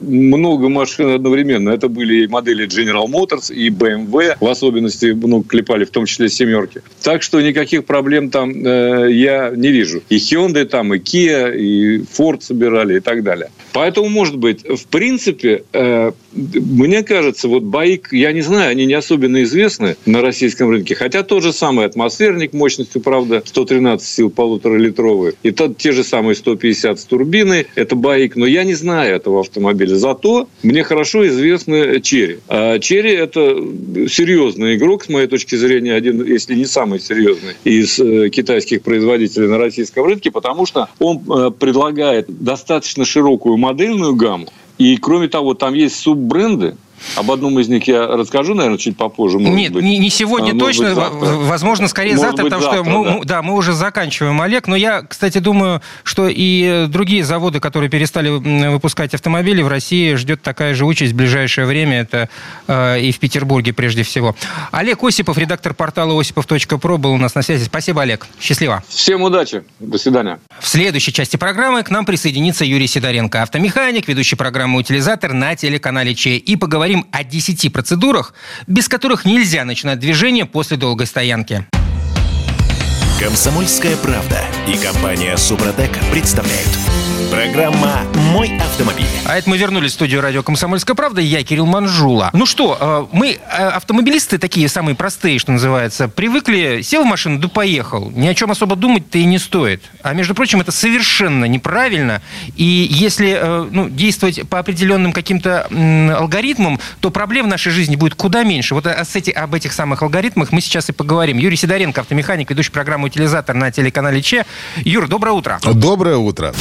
много 0.01 0.69
машин 0.69 1.09
одновременно. 1.09 1.69
Это 1.69 1.89
были 1.89 2.27
модели 2.27 2.67
General 2.67 3.07
Motors, 3.07 3.53
и 3.53 3.69
BMW, 3.69 4.35
в 4.39 4.47
особенности 4.47 5.07
много 5.07 5.47
клепали, 5.47 5.85
в 5.85 5.89
том 5.89 6.05
числе 6.05 6.29
семерки. 6.29 6.81
Так 7.01 7.23
что 7.23 7.41
никаких 7.41 7.85
проблем 7.85 8.29
там 8.29 8.51
э, 8.51 9.11
я 9.11 9.51
не 9.55 9.71
вижу. 9.71 10.03
И 10.09 10.17
Hyundai 10.17 10.65
там, 10.65 10.93
и 10.93 10.99
Kia, 10.99 11.55
и 11.55 11.99
Ford 11.99 12.41
собирали 12.41 12.97
и 12.97 12.99
так 12.99 13.23
далее. 13.23 13.49
Поэтому, 13.73 14.09
может 14.09 14.37
быть, 14.37 14.63
в 14.67 14.85
принципе, 14.87 15.63
э, 15.73 16.11
мне 16.33 17.03
кажется, 17.03 17.47
вот 17.47 17.63
байк, 17.63 18.09
я 18.11 18.31
не 18.31 18.41
знаю, 18.41 18.71
они 18.71 18.85
не 18.85 18.93
особенно 18.93 19.43
известны 19.43 19.95
на 20.05 20.21
российском 20.21 20.69
рынке, 20.69 20.95
хотя 20.95 21.23
тот 21.23 21.43
же 21.43 21.53
самый 21.53 21.85
атмосферник 21.85 22.53
мощностью, 22.53 23.01
правда, 23.01 23.41
113 23.45 24.07
сил 24.07 24.29
полуторалитровый, 24.29 25.33
и 25.43 25.51
тот, 25.51 25.77
те 25.77 25.91
же 25.91 26.03
самые 26.03 26.35
150 26.35 26.99
с 26.99 27.05
турбиной, 27.05 27.67
это 27.75 27.95
байк, 27.95 28.35
но 28.35 28.45
я 28.45 28.63
не 28.63 28.75
знаю 28.75 29.15
этого 29.15 29.41
автомобиля. 29.41 29.95
Зато 29.95 30.47
мне 30.63 30.83
хорошо 30.83 31.27
известны 31.27 31.99
Черри. 32.01 32.39
А 32.47 32.79
Черри– 32.79 33.11
это 33.11 33.39
серьезный 34.09 34.75
игрок, 34.75 35.05
с 35.05 35.09
моей 35.09 35.27
точки 35.27 35.55
зрения, 35.55 35.93
один, 35.93 36.23
если 36.23 36.55
не 36.55 36.65
самый 36.65 36.99
серьезный 36.99 37.53
из 37.63 37.99
э, 37.99 38.29
китайских 38.29 38.81
производителей 38.81 39.47
на 39.47 39.57
российском 39.57 40.05
рынке, 40.05 40.31
потому 40.31 40.65
что 40.65 40.89
он 40.99 41.21
э, 41.29 41.51
предлагает 41.51 42.25
достаточно 42.27 43.05
широкую 43.05 43.57
модельную 43.57 44.15
гамму, 44.15 44.47
и 44.79 44.97
кроме 44.97 45.27
того, 45.27 45.53
там 45.53 45.73
есть 45.73 45.99
суббренды, 45.99 46.75
об 47.15 47.31
одном 47.31 47.59
из 47.59 47.67
них 47.67 47.87
я 47.87 48.07
расскажу, 48.07 48.53
наверное, 48.53 48.77
чуть 48.77 48.97
попозже. 48.97 49.37
Нет, 49.37 49.73
быть. 49.73 49.83
Не, 49.83 50.09
сегодня 50.09 50.55
а, 50.55 50.59
точно, 50.59 50.93
возможно, 50.93 51.87
скорее 51.87 52.15
может 52.15 52.29
завтра, 52.29 52.43
потому 52.45 52.61
завтра, 52.61 52.83
что 52.83 52.89
мы, 52.89 53.05
да. 53.05 53.19
да, 53.25 53.41
мы 53.41 53.55
уже 53.55 53.73
заканчиваем, 53.73 54.41
Олег. 54.41 54.67
Но 54.67 54.75
я, 54.75 55.01
кстати, 55.01 55.39
думаю, 55.39 55.81
что 56.03 56.27
и 56.29 56.85
другие 56.87 57.23
заводы, 57.23 57.59
которые 57.59 57.89
перестали 57.89 58.29
выпускать 58.69 59.13
автомобили 59.13 59.61
в 59.61 59.67
России, 59.67 60.15
ждет 60.15 60.41
такая 60.41 60.73
же 60.73 60.85
участь 60.85 61.13
в 61.13 61.15
ближайшее 61.15 61.65
время. 61.65 62.01
Это 62.01 62.29
э, 62.67 63.01
и 63.01 63.11
в 63.11 63.19
Петербурге 63.19 63.73
прежде 63.73 64.03
всего. 64.03 64.35
Олег 64.71 65.03
Осипов, 65.03 65.37
редактор 65.37 65.73
портала 65.73 66.19
осипов.про, 66.19 66.97
был 66.97 67.13
у 67.13 67.17
нас 67.17 67.35
на 67.35 67.41
связи. 67.41 67.65
Спасибо, 67.65 68.01
Олег. 68.01 68.27
Счастливо. 68.39 68.83
Всем 68.87 69.21
удачи. 69.21 69.63
До 69.79 69.97
свидания. 69.97 70.39
В 70.59 70.67
следующей 70.67 71.13
части 71.13 71.37
программы 71.37 71.83
к 71.83 71.89
нам 71.89 72.05
присоединится 72.05 72.65
Юрий 72.65 72.87
Сидоренко, 72.87 73.43
автомеханик, 73.43 74.07
ведущий 74.07 74.35
программы 74.35 74.79
«Утилизатор» 74.79 75.33
на 75.33 75.55
телеканале 75.55 76.15
Че. 76.15 76.37
И 76.37 76.55
поговорим 76.55 76.88
поговорим 76.89 77.05
о 77.11 77.23
10 77.23 77.71
процедурах, 77.71 78.33
без 78.67 78.87
которых 78.87 79.25
нельзя 79.25 79.63
начинать 79.63 79.99
движение 79.99 80.45
после 80.45 80.77
долгой 80.77 81.07
стоянки. 81.07 81.65
Комсомольская 83.19 83.95
правда 83.97 84.41
и 84.67 84.77
компания 84.77 85.35
Супротек 85.37 85.91
представляют. 86.11 87.08
Программа 87.31 88.01
«Мой 88.33 88.57
автомобиль». 88.57 89.05
А 89.25 89.37
это 89.37 89.49
мы 89.49 89.57
вернулись 89.57 89.91
в 89.91 89.93
студию 89.93 90.21
радио 90.21 90.41
«Комсомольская 90.41 90.95
правда». 90.95 91.21
Я 91.21 91.43
Кирилл 91.43 91.67
Манжула. 91.67 92.31
Ну 92.33 92.47
что, 92.47 93.07
э, 93.11 93.15
мы, 93.15 93.33
э, 93.33 93.37
автомобилисты, 93.37 94.39
такие 94.39 94.67
самые 94.67 94.95
простые, 94.95 95.37
что 95.37 95.51
называется, 95.51 96.07
привыкли, 96.07 96.81
сел 96.81 97.03
в 97.03 97.05
машину, 97.05 97.37
да 97.37 97.47
поехал. 97.47 98.11
Ни 98.15 98.27
о 98.27 98.33
чем 98.33 98.49
особо 98.49 98.75
думать-то 98.75 99.19
и 99.19 99.25
не 99.25 99.37
стоит. 99.37 99.83
А 100.01 100.13
между 100.13 100.33
прочим, 100.33 100.59
это 100.61 100.71
совершенно 100.71 101.45
неправильно. 101.45 102.21
И 102.55 102.87
если 102.89 103.37
э, 103.39 103.67
ну, 103.71 103.89
действовать 103.89 104.49
по 104.49 104.57
определенным 104.57 105.13
каким-то 105.13 105.67
алгоритмам, 106.17 106.79
то 106.99 107.11
проблем 107.11 107.45
в 107.45 107.49
нашей 107.49 107.71
жизни 107.71 107.95
будет 107.95 108.15
куда 108.15 108.43
меньше. 108.43 108.73
Вот 108.73 108.87
с 108.87 109.15
эти, 109.15 109.29
об 109.29 109.53
этих 109.53 109.73
самых 109.73 110.01
алгоритмах 110.01 110.51
мы 110.51 110.61
сейчас 110.61 110.89
и 110.89 110.93
поговорим. 110.93 111.37
Юрий 111.37 111.57
Сидоренко, 111.57 112.01
автомеханик, 112.01 112.49
ведущий 112.49 112.71
программу 112.71 113.05
утилизатор 113.05 113.55
на 113.55 113.71
телеканале 113.71 114.21
Че. 114.21 114.45
Юр, 114.77 115.07
доброе 115.07 115.33
утро. 115.33 115.59
Доброе 115.63 116.17
утро. 116.17 116.55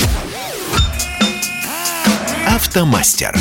Автомастер. 2.59 3.39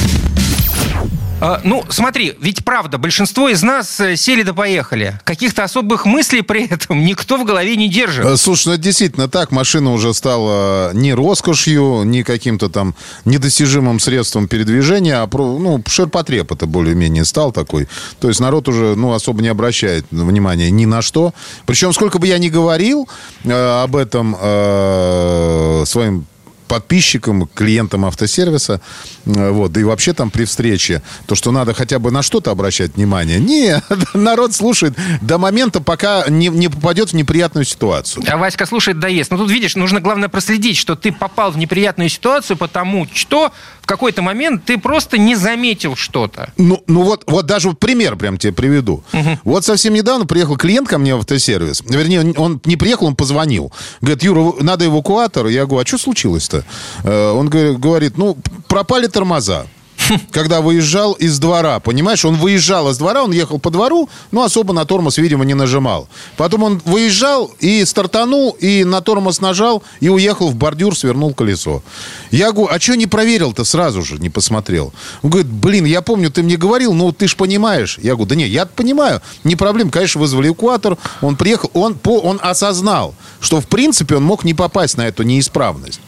А, 1.41 1.59
ну, 1.63 1.83
смотри, 1.89 2.35
ведь 2.39 2.63
правда, 2.63 2.99
большинство 2.99 3.49
из 3.49 3.63
нас 3.63 3.99
э, 3.99 4.15
сели 4.15 4.43
да 4.43 4.53
поехали. 4.53 5.19
Каких-то 5.23 5.63
особых 5.63 6.05
мыслей 6.05 6.43
при 6.43 6.67
этом 6.67 7.03
никто 7.03 7.37
в 7.37 7.43
голове 7.43 7.75
не 7.77 7.89
держит. 7.89 8.23
Э, 8.23 8.37
слушай, 8.37 8.67
ну 8.67 8.73
это 8.73 8.83
действительно 8.83 9.27
так. 9.27 9.51
Машина 9.51 9.91
уже 9.91 10.13
стала 10.13 10.93
не 10.93 11.15
роскошью, 11.15 12.03
не 12.03 12.21
каким-то 12.21 12.69
там 12.69 12.93
недостижимым 13.25 13.99
средством 13.99 14.47
передвижения, 14.47 15.15
а 15.15 15.27
ну, 15.31 15.81
ширпотреб 15.87 16.51
это 16.51 16.67
более-менее 16.67 17.25
стал 17.25 17.51
такой. 17.51 17.87
То 18.19 18.27
есть 18.27 18.39
народ 18.39 18.67
уже 18.67 18.93
ну, 18.95 19.13
особо 19.13 19.41
не 19.41 19.47
обращает 19.47 20.05
внимания 20.11 20.69
ни 20.69 20.85
на 20.85 21.01
что. 21.01 21.33
Причем, 21.65 21.91
сколько 21.91 22.19
бы 22.19 22.27
я 22.27 22.37
ни 22.37 22.49
говорил 22.49 23.09
э, 23.45 23.81
об 23.83 23.95
этом 23.95 24.37
э, 24.39 25.85
своим 25.87 26.27
подписчикам, 26.67 27.47
клиентам 27.53 28.05
автосервиса, 28.05 28.81
э, 29.25 29.49
вот, 29.49 29.77
и 29.77 29.83
вообще 29.83 30.13
там 30.13 30.29
при 30.29 30.45
встрече, 30.45 31.01
то, 31.25 31.35
что 31.35 31.51
надо 31.51 31.73
хотя 31.73 31.99
бы 31.99 32.11
на 32.11 32.21
что-то 32.21 32.51
обращать 32.51 32.95
внимание. 32.95 33.39
Не, 33.39 33.81
народ 34.13 34.53
слушает 34.53 34.95
до 35.21 35.37
момента, 35.37 35.81
пока 35.81 36.25
не, 36.27 36.47
не 36.47 36.69
попадет 36.69 37.09
в 37.09 37.13
неприятную 37.13 37.65
ситуацию. 37.65 38.23
А 38.27 38.37
Васька 38.37 38.65
слушает 38.65 38.99
доест. 38.99 39.31
Ну, 39.31 39.37
тут, 39.37 39.51
видишь, 39.51 39.75
нужно, 39.75 39.99
главное, 39.99 40.29
проследить, 40.29 40.77
что 40.77 40.95
ты 40.95 41.11
попал 41.11 41.51
в 41.51 41.57
неприятную 41.57 42.09
ситуацию, 42.09 42.57
потому 42.57 43.07
что 43.13 43.51
какой-то 43.87 44.21
момент 44.21 44.65
ты 44.65 44.77
просто 44.77 45.17
не 45.17 45.35
заметил 45.35 45.95
что-то. 45.95 46.51
Ну, 46.57 46.83
ну 46.87 47.03
вот, 47.03 47.23
вот 47.25 47.45
даже 47.45 47.73
пример 47.73 48.15
прям 48.15 48.37
тебе 48.37 48.53
приведу. 48.53 49.03
Угу. 49.13 49.39
Вот 49.43 49.65
совсем 49.65 49.93
недавно 49.93 50.25
приехал 50.25 50.57
клиент 50.57 50.87
ко 50.87 50.97
мне 50.97 51.15
в 51.15 51.19
автосервис. 51.19 51.81
Вернее, 51.87 52.33
он 52.37 52.61
не 52.65 52.75
приехал, 52.75 53.07
он 53.07 53.15
позвонил. 53.15 53.71
Говорит, 54.01 54.23
Юра, 54.23 54.53
надо 54.61 54.85
эвакуатор. 54.85 55.47
Я 55.47 55.65
говорю, 55.65 55.83
а 55.83 55.87
что 55.87 55.97
случилось-то? 55.97 56.63
Э, 57.03 57.31
он 57.31 57.49
говорит, 57.49 58.17
ну, 58.17 58.37
пропали 58.67 59.07
тормоза 59.07 59.65
когда 60.31 60.61
выезжал 60.61 61.13
из 61.13 61.39
двора. 61.39 61.79
Понимаешь, 61.79 62.25
он 62.25 62.35
выезжал 62.35 62.89
из 62.89 62.97
двора, 62.97 63.23
он 63.23 63.31
ехал 63.31 63.59
по 63.59 63.69
двору, 63.69 64.09
но 64.31 64.43
особо 64.43 64.73
на 64.73 64.85
тормоз, 64.85 65.17
видимо, 65.17 65.45
не 65.45 65.53
нажимал. 65.53 66.07
Потом 66.35 66.63
он 66.63 66.81
выезжал 66.85 67.51
и 67.59 67.83
стартанул, 67.85 68.51
и 68.59 68.83
на 68.83 69.01
тормоз 69.01 69.41
нажал, 69.41 69.83
и 69.99 70.09
уехал 70.09 70.49
в 70.49 70.55
бордюр, 70.55 70.97
свернул 70.97 71.33
колесо. 71.33 71.83
Я 72.31 72.51
говорю, 72.51 72.69
а 72.71 72.79
что 72.79 72.95
не 72.95 73.07
проверил-то 73.07 73.63
сразу 73.63 74.03
же, 74.03 74.17
не 74.17 74.29
посмотрел? 74.29 74.93
Он 75.23 75.29
говорит, 75.29 75.51
блин, 75.51 75.85
я 75.85 76.01
помню, 76.01 76.31
ты 76.31 76.43
мне 76.43 76.57
говорил, 76.57 76.93
ну 76.93 77.11
ты 77.11 77.27
ж 77.27 77.35
понимаешь. 77.35 77.99
Я 78.01 78.13
говорю, 78.13 78.29
да 78.29 78.35
не, 78.35 78.47
я 78.47 78.65
понимаю, 78.65 79.21
не 79.43 79.55
проблем. 79.55 79.89
Конечно, 79.89 80.21
вызвали 80.21 80.47
эвакуатор, 80.47 80.97
он 81.21 81.35
приехал, 81.35 81.69
он, 81.73 81.95
по, 81.95 82.19
он 82.19 82.39
осознал, 82.41 83.15
что 83.39 83.61
в 83.61 83.67
принципе 83.67 84.15
он 84.15 84.23
мог 84.23 84.43
не 84.43 84.53
попасть 84.53 84.97
на 84.97 85.07
эту 85.07 85.23
неисправность. 85.23 85.99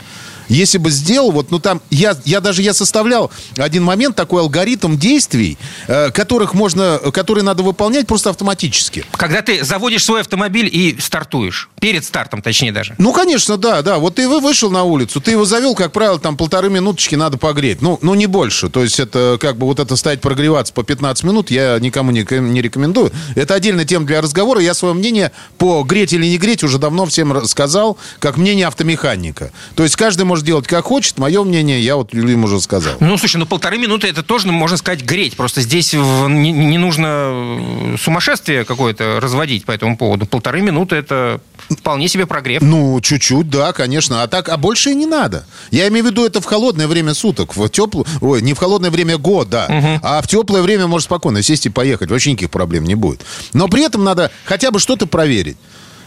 Если 0.49 0.77
бы 0.77 0.89
сделал, 0.91 1.31
вот, 1.31 1.51
ну 1.51 1.59
там, 1.59 1.81
я, 1.89 2.17
я 2.25 2.41
даже 2.41 2.61
я 2.61 2.73
составлял 2.73 3.31
один 3.57 3.83
момент, 3.83 4.15
такой 4.15 4.41
алгоритм 4.41 4.97
действий, 4.97 5.57
э, 5.87 6.11
которых 6.11 6.53
можно, 6.53 6.99
которые 7.13 7.43
надо 7.43 7.63
выполнять 7.63 8.07
просто 8.07 8.29
автоматически. 8.31 9.05
Когда 9.11 9.41
ты 9.41 9.63
заводишь 9.63 10.03
свой 10.03 10.21
автомобиль 10.21 10.69
и 10.71 10.97
стартуешь, 10.99 11.69
перед 11.79 12.03
стартом, 12.05 12.41
точнее 12.41 12.71
даже. 12.71 12.95
Ну, 12.97 13.13
конечно, 13.13 13.57
да, 13.57 13.81
да. 13.81 13.97
Вот 13.97 14.15
ты 14.15 14.27
вышел 14.27 14.69
на 14.69 14.83
улицу, 14.83 15.21
ты 15.21 15.31
его 15.31 15.45
завел, 15.45 15.75
как 15.75 15.91
правило, 15.91 16.19
там 16.19 16.37
полторы 16.37 16.69
минуточки 16.69 17.15
надо 17.15 17.37
погреть. 17.37 17.81
Ну, 17.81 17.99
ну 18.01 18.15
не 18.15 18.27
больше. 18.27 18.69
То 18.69 18.83
есть 18.83 18.99
это 18.99 19.37
как 19.39 19.57
бы 19.57 19.65
вот 19.65 19.79
это 19.79 19.95
стоять 19.95 20.21
прогреваться 20.21 20.73
по 20.73 20.83
15 20.83 21.23
минут 21.23 21.51
я 21.51 21.77
никому 21.79 22.11
не, 22.11 22.25
не 22.29 22.61
рекомендую. 22.61 23.11
Это 23.35 23.53
отдельная 23.53 23.85
тема 23.85 24.05
для 24.05 24.21
разговора. 24.21 24.61
Я 24.61 24.73
свое 24.73 24.93
мнение 24.93 25.31
по 25.57 25.83
греть 25.83 26.13
или 26.13 26.25
не 26.25 26.37
греть 26.37 26.63
уже 26.63 26.77
давно 26.77 27.05
всем 27.05 27.45
сказал, 27.47 27.97
как 28.19 28.37
мнение 28.37 28.67
автомеханика. 28.67 29.51
То 29.75 29.83
есть 29.83 29.95
каждый 29.95 30.23
может 30.23 30.38
может 30.39 30.45
делать 30.45 30.67
как 30.67 30.85
хочет. 30.85 31.17
Мое 31.17 31.43
мнение, 31.43 31.81
я 31.81 31.95
вот 31.95 32.13
им 32.13 32.43
уже 32.43 32.61
сказал. 32.61 32.93
Ну, 32.99 33.17
слушай, 33.17 33.37
ну 33.37 33.45
полторы 33.45 33.77
минуты 33.77 34.07
это 34.07 34.23
тоже, 34.23 34.47
ну, 34.47 34.53
можно 34.53 34.77
сказать, 34.77 35.03
греть. 35.03 35.35
Просто 35.35 35.61
здесь 35.61 35.93
не, 35.93 36.51
не 36.51 36.77
нужно 36.77 37.05
э, 37.05 37.95
сумасшествие 37.99 38.63
какое-то 38.63 39.19
разводить 39.19 39.65
по 39.65 39.71
этому 39.71 39.97
поводу. 39.97 40.25
Полторы 40.25 40.61
минуты 40.61 40.95
это 40.95 41.41
вполне 41.69 42.07
себе 42.07 42.25
прогрев. 42.25 42.61
Ну, 42.61 42.99
чуть-чуть, 43.01 43.49
да, 43.49 43.73
конечно. 43.73 44.23
А 44.23 44.27
так, 44.27 44.47
а 44.49 44.57
больше 44.57 44.91
и 44.91 44.95
не 44.95 45.05
надо. 45.05 45.45
Я 45.71 45.87
имею 45.89 46.05
в 46.05 46.07
виду 46.07 46.25
это 46.25 46.39
в 46.39 46.45
холодное 46.45 46.87
время 46.87 47.13
суток. 47.13 47.55
В 47.55 47.67
теплое, 47.69 48.05
ой, 48.21 48.41
не 48.41 48.53
в 48.53 48.57
холодное 48.57 48.91
время 48.91 49.17
года, 49.17 49.65
угу. 49.67 49.99
а 50.01 50.21
в 50.21 50.27
теплое 50.27 50.61
время 50.61 50.87
можно 50.87 51.05
спокойно 51.05 51.43
сесть 51.43 51.65
и 51.65 51.69
поехать. 51.69 52.09
Вообще 52.09 52.31
никаких 52.31 52.51
проблем 52.51 52.85
не 52.85 52.95
будет. 52.95 53.25
Но 53.53 53.67
при 53.67 53.83
этом 53.83 54.03
надо 54.03 54.31
хотя 54.45 54.71
бы 54.71 54.79
что-то 54.79 55.05
проверить. 55.05 55.57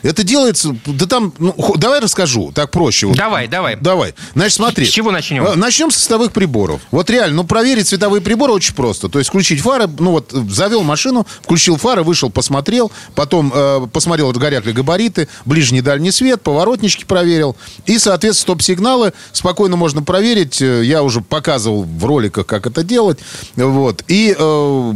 Это 0.02 0.24
делается, 0.24 0.76
да 0.86 1.06
там, 1.06 1.32
ну, 1.38 1.54
давай 1.76 2.00
расскажу, 2.00 2.52
так 2.54 2.70
проще. 2.70 3.06
Вот. 3.06 3.16
Давай, 3.16 3.46
давай. 3.46 3.76
Давай. 3.76 4.14
Значит, 4.34 4.54
смотри. 4.54 4.86
С 4.86 4.90
чего 4.90 5.10
начнем? 5.10 5.44
Э, 5.44 5.54
начнем 5.54 5.90
с 5.90 5.96
световых 5.96 6.32
приборов. 6.32 6.80
Вот 6.90 7.08
реально, 7.10 7.36
ну, 7.36 7.44
проверить 7.44 7.88
световые 7.88 8.20
приборы 8.20 8.52
очень 8.52 8.74
просто. 8.74 9.08
То 9.08 9.18
есть 9.18 9.30
включить 9.30 9.60
фары, 9.60 9.86
ну, 9.98 10.12
вот, 10.12 10.30
завел 10.32 10.82
машину, 10.82 11.26
включил 11.42 11.76
фары, 11.76 12.02
вышел, 12.02 12.30
посмотрел, 12.30 12.90
потом 13.14 13.52
э, 13.54 13.86
посмотрел, 13.92 14.32
горят 14.32 14.66
ли 14.66 14.72
габариты, 14.72 15.28
ближний, 15.44 15.80
дальний 15.80 16.10
свет, 16.10 16.42
поворотнички 16.42 17.04
проверил. 17.04 17.56
И, 17.86 17.98
соответственно, 17.98 18.42
стоп-сигналы 18.42 19.12
спокойно 19.32 19.76
можно 19.76 20.02
проверить. 20.02 20.60
Э, 20.60 20.82
я 20.84 21.02
уже 21.02 21.20
показывал 21.20 21.84
в 21.84 22.04
роликах, 22.04 22.46
как 22.46 22.66
это 22.66 22.82
делать. 22.82 23.18
Вот. 23.56 24.02
И 24.08 24.34
э, 24.36 24.92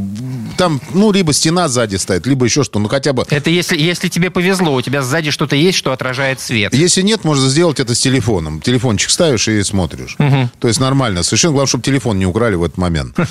там, 0.56 0.80
ну, 0.92 1.12
либо 1.12 1.32
стена 1.32 1.68
сзади 1.68 1.96
стоит, 1.96 2.26
либо 2.26 2.44
еще 2.44 2.64
что, 2.64 2.78
ну, 2.78 2.88
хотя 2.88 3.12
бы... 3.12 3.25
Это 3.30 3.50
если, 3.50 3.78
если 3.78 4.08
тебе 4.08 4.30
повезло, 4.30 4.75
у 4.75 4.82
тебя 4.82 4.96
тебя 4.97 5.03
сзади 5.03 5.31
что-то 5.31 5.57
есть, 5.57 5.76
что 5.76 5.93
отражает 5.93 6.41
свет. 6.41 6.75
Если 6.75 7.03
нет, 7.03 7.25
можно 7.25 7.49
сделать 7.49 7.81
это 7.81 7.95
с 7.95 8.00
телефоном. 8.00 8.61
Телефончик 8.61 9.11
ставишь 9.11 9.49
и 9.49 9.62
смотришь. 9.62 10.17
Угу. 10.19 10.50
То 10.59 10.69
есть 10.69 10.81
нормально. 10.81 11.23
Совершенно 11.23 11.53
главное, 11.53 11.69
чтобы 11.69 11.85
телефон 11.85 12.19
не 12.19 12.26
украли 12.26 12.55
в 12.55 12.65
этот 12.65 12.79
момент. 12.79 13.17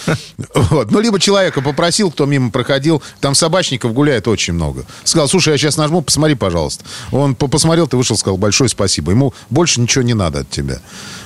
Вот. 0.54 0.92
Ну, 0.92 1.00
либо 1.00 1.20
человека 1.20 1.62
попросил, 1.62 2.12
кто 2.12 2.26
мимо 2.26 2.50
проходил. 2.50 3.02
Там 3.20 3.36
собачников 3.36 3.94
гуляет 3.94 4.28
очень 4.28 4.54
много. 4.54 4.86
Сказал, 5.04 5.28
слушай, 5.28 5.52
я 5.52 5.58
сейчас 5.58 5.78
нажму, 5.78 6.02
посмотри, 6.02 6.36
пожалуйста. 6.36 6.84
Он 7.12 7.36
посмотрел, 7.36 7.88
ты 7.88 7.98
вышел, 7.98 8.18
сказал, 8.18 8.38
большое 8.38 8.70
спасибо. 8.70 9.12
Ему 9.12 9.34
больше 9.50 9.82
ничего 9.82 10.04
не 10.04 10.14
надо 10.14 10.40
от 10.40 10.50
тебя. 10.50 10.80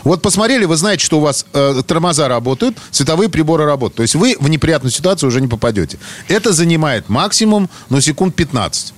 Вот 0.04 0.22
посмотрели, 0.22 0.66
вы 0.66 0.76
знаете, 0.76 1.06
что 1.06 1.20
у 1.20 1.22
вас 1.22 1.46
э, 1.54 1.82
тормоза 1.86 2.28
работают, 2.28 2.78
световые 2.92 3.30
приборы 3.30 3.66
работают. 3.66 3.98
То 3.98 4.04
есть 4.04 4.16
вы 4.16 4.36
в 4.40 4.50
неприятную 4.50 4.92
ситуацию 4.92 5.28
уже 5.28 5.42
не 5.42 5.48
попадете. 5.48 6.00
Это 6.28 6.54
занимает 6.54 7.10
максимум, 7.10 7.70
ну, 7.90 8.02
секунд 8.02 8.36
15. 8.36 8.94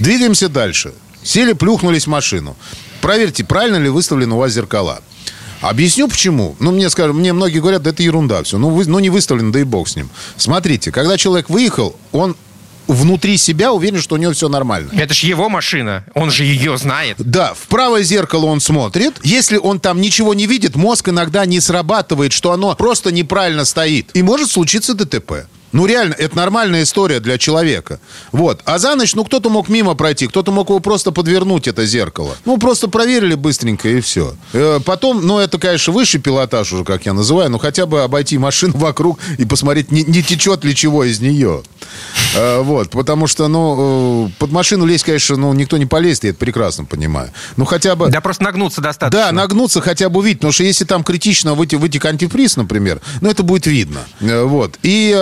Двигаемся 0.00 0.48
дальше. 0.48 0.92
Сели, 1.22 1.52
плюхнулись 1.52 2.06
в 2.06 2.10
машину. 2.10 2.56
Проверьте, 3.02 3.44
правильно 3.44 3.76
ли 3.76 3.88
выставлены 3.88 4.34
у 4.34 4.38
вас 4.38 4.52
зеркала. 4.52 5.00
Объясню 5.60 6.08
почему. 6.08 6.56
Ну, 6.58 6.70
мне 6.70 6.88
скажут, 6.88 7.16
мне 7.16 7.34
многие 7.34 7.60
говорят, 7.60 7.82
да 7.82 7.90
это 7.90 8.02
ерунда 8.02 8.42
все. 8.42 8.56
Ну, 8.56 8.70
вы, 8.70 8.86
ну, 8.86 8.98
не 8.98 9.10
выставлено, 9.10 9.52
да 9.52 9.60
и 9.60 9.64
бог 9.64 9.88
с 9.88 9.96
ним. 9.96 10.08
Смотрите, 10.36 10.90
когда 10.90 11.18
человек 11.18 11.50
выехал, 11.50 11.96
он 12.12 12.34
внутри 12.86 13.36
себя 13.36 13.72
уверен, 13.72 14.00
что 14.00 14.14
у 14.14 14.18
него 14.18 14.32
все 14.32 14.48
нормально. 14.48 14.90
Это 14.96 15.12
же 15.12 15.26
его 15.26 15.48
машина, 15.48 16.04
он 16.14 16.30
же 16.30 16.44
ее 16.44 16.76
знает. 16.78 17.16
Да, 17.18 17.54
в 17.54 17.68
правое 17.68 18.02
зеркало 18.02 18.46
он 18.46 18.60
смотрит. 18.60 19.20
Если 19.22 19.58
он 19.58 19.80
там 19.80 20.00
ничего 20.00 20.32
не 20.32 20.46
видит, 20.46 20.76
мозг 20.76 21.10
иногда 21.10 21.44
не 21.44 21.60
срабатывает, 21.60 22.32
что 22.32 22.52
оно 22.52 22.74
просто 22.74 23.12
неправильно 23.12 23.64
стоит. 23.66 24.10
И 24.14 24.22
может 24.22 24.50
случиться 24.50 24.94
ДТП. 24.94 25.46
Ну, 25.72 25.86
реально, 25.86 26.14
это 26.14 26.36
нормальная 26.36 26.82
история 26.82 27.20
для 27.20 27.38
человека. 27.38 28.00
Вот. 28.32 28.60
А 28.64 28.78
за 28.78 28.96
ночь, 28.96 29.14
ну, 29.14 29.24
кто-то 29.24 29.50
мог 29.50 29.68
мимо 29.68 29.94
пройти, 29.94 30.26
кто-то 30.26 30.50
мог 30.50 30.68
его 30.68 30.80
просто 30.80 31.12
подвернуть, 31.12 31.68
это 31.68 31.86
зеркало. 31.86 32.36
Ну, 32.44 32.58
просто 32.58 32.88
проверили 32.88 33.34
быстренько, 33.34 33.88
и 33.88 34.00
все. 34.00 34.34
Э, 34.52 34.80
потом, 34.84 35.26
ну, 35.26 35.38
это, 35.38 35.58
конечно, 35.58 35.92
высший 35.92 36.20
пилотаж 36.20 36.72
уже, 36.72 36.84
как 36.84 37.06
я 37.06 37.12
называю, 37.12 37.50
но 37.50 37.58
хотя 37.58 37.86
бы 37.86 38.02
обойти 38.02 38.38
машину 38.38 38.72
вокруг 38.76 39.18
и 39.38 39.44
посмотреть, 39.44 39.92
не, 39.92 40.02
не 40.02 40.22
течет 40.22 40.64
ли 40.64 40.74
чего 40.74 41.04
из 41.04 41.20
нее. 41.20 41.62
Э, 42.34 42.60
вот. 42.62 42.90
Потому 42.90 43.26
что, 43.26 43.48
ну, 43.48 44.28
э, 44.28 44.30
под 44.38 44.50
машину 44.50 44.86
лезть, 44.86 45.04
конечно, 45.04 45.36
ну, 45.36 45.52
никто 45.52 45.76
не 45.76 45.86
полезет, 45.86 46.24
я 46.24 46.30
это 46.30 46.38
прекрасно 46.38 46.84
понимаю. 46.84 47.30
Ну, 47.56 47.64
хотя 47.64 47.94
бы... 47.94 48.08
Да, 48.08 48.20
просто 48.20 48.42
нагнуться 48.42 48.80
достаточно. 48.80 49.26
Да, 49.26 49.32
нагнуться 49.32 49.80
хотя 49.80 50.08
бы 50.08 50.20
увидеть, 50.20 50.38
потому 50.38 50.52
что 50.52 50.64
если 50.64 50.84
там 50.84 51.04
критично 51.04 51.54
выйти, 51.54 51.76
вытек 51.76 52.04
антифриз, 52.04 52.56
например, 52.56 53.00
ну, 53.20 53.30
это 53.30 53.42
будет 53.42 53.66
видно. 53.66 54.00
Э, 54.20 54.42
вот. 54.42 54.78
И 54.82 55.14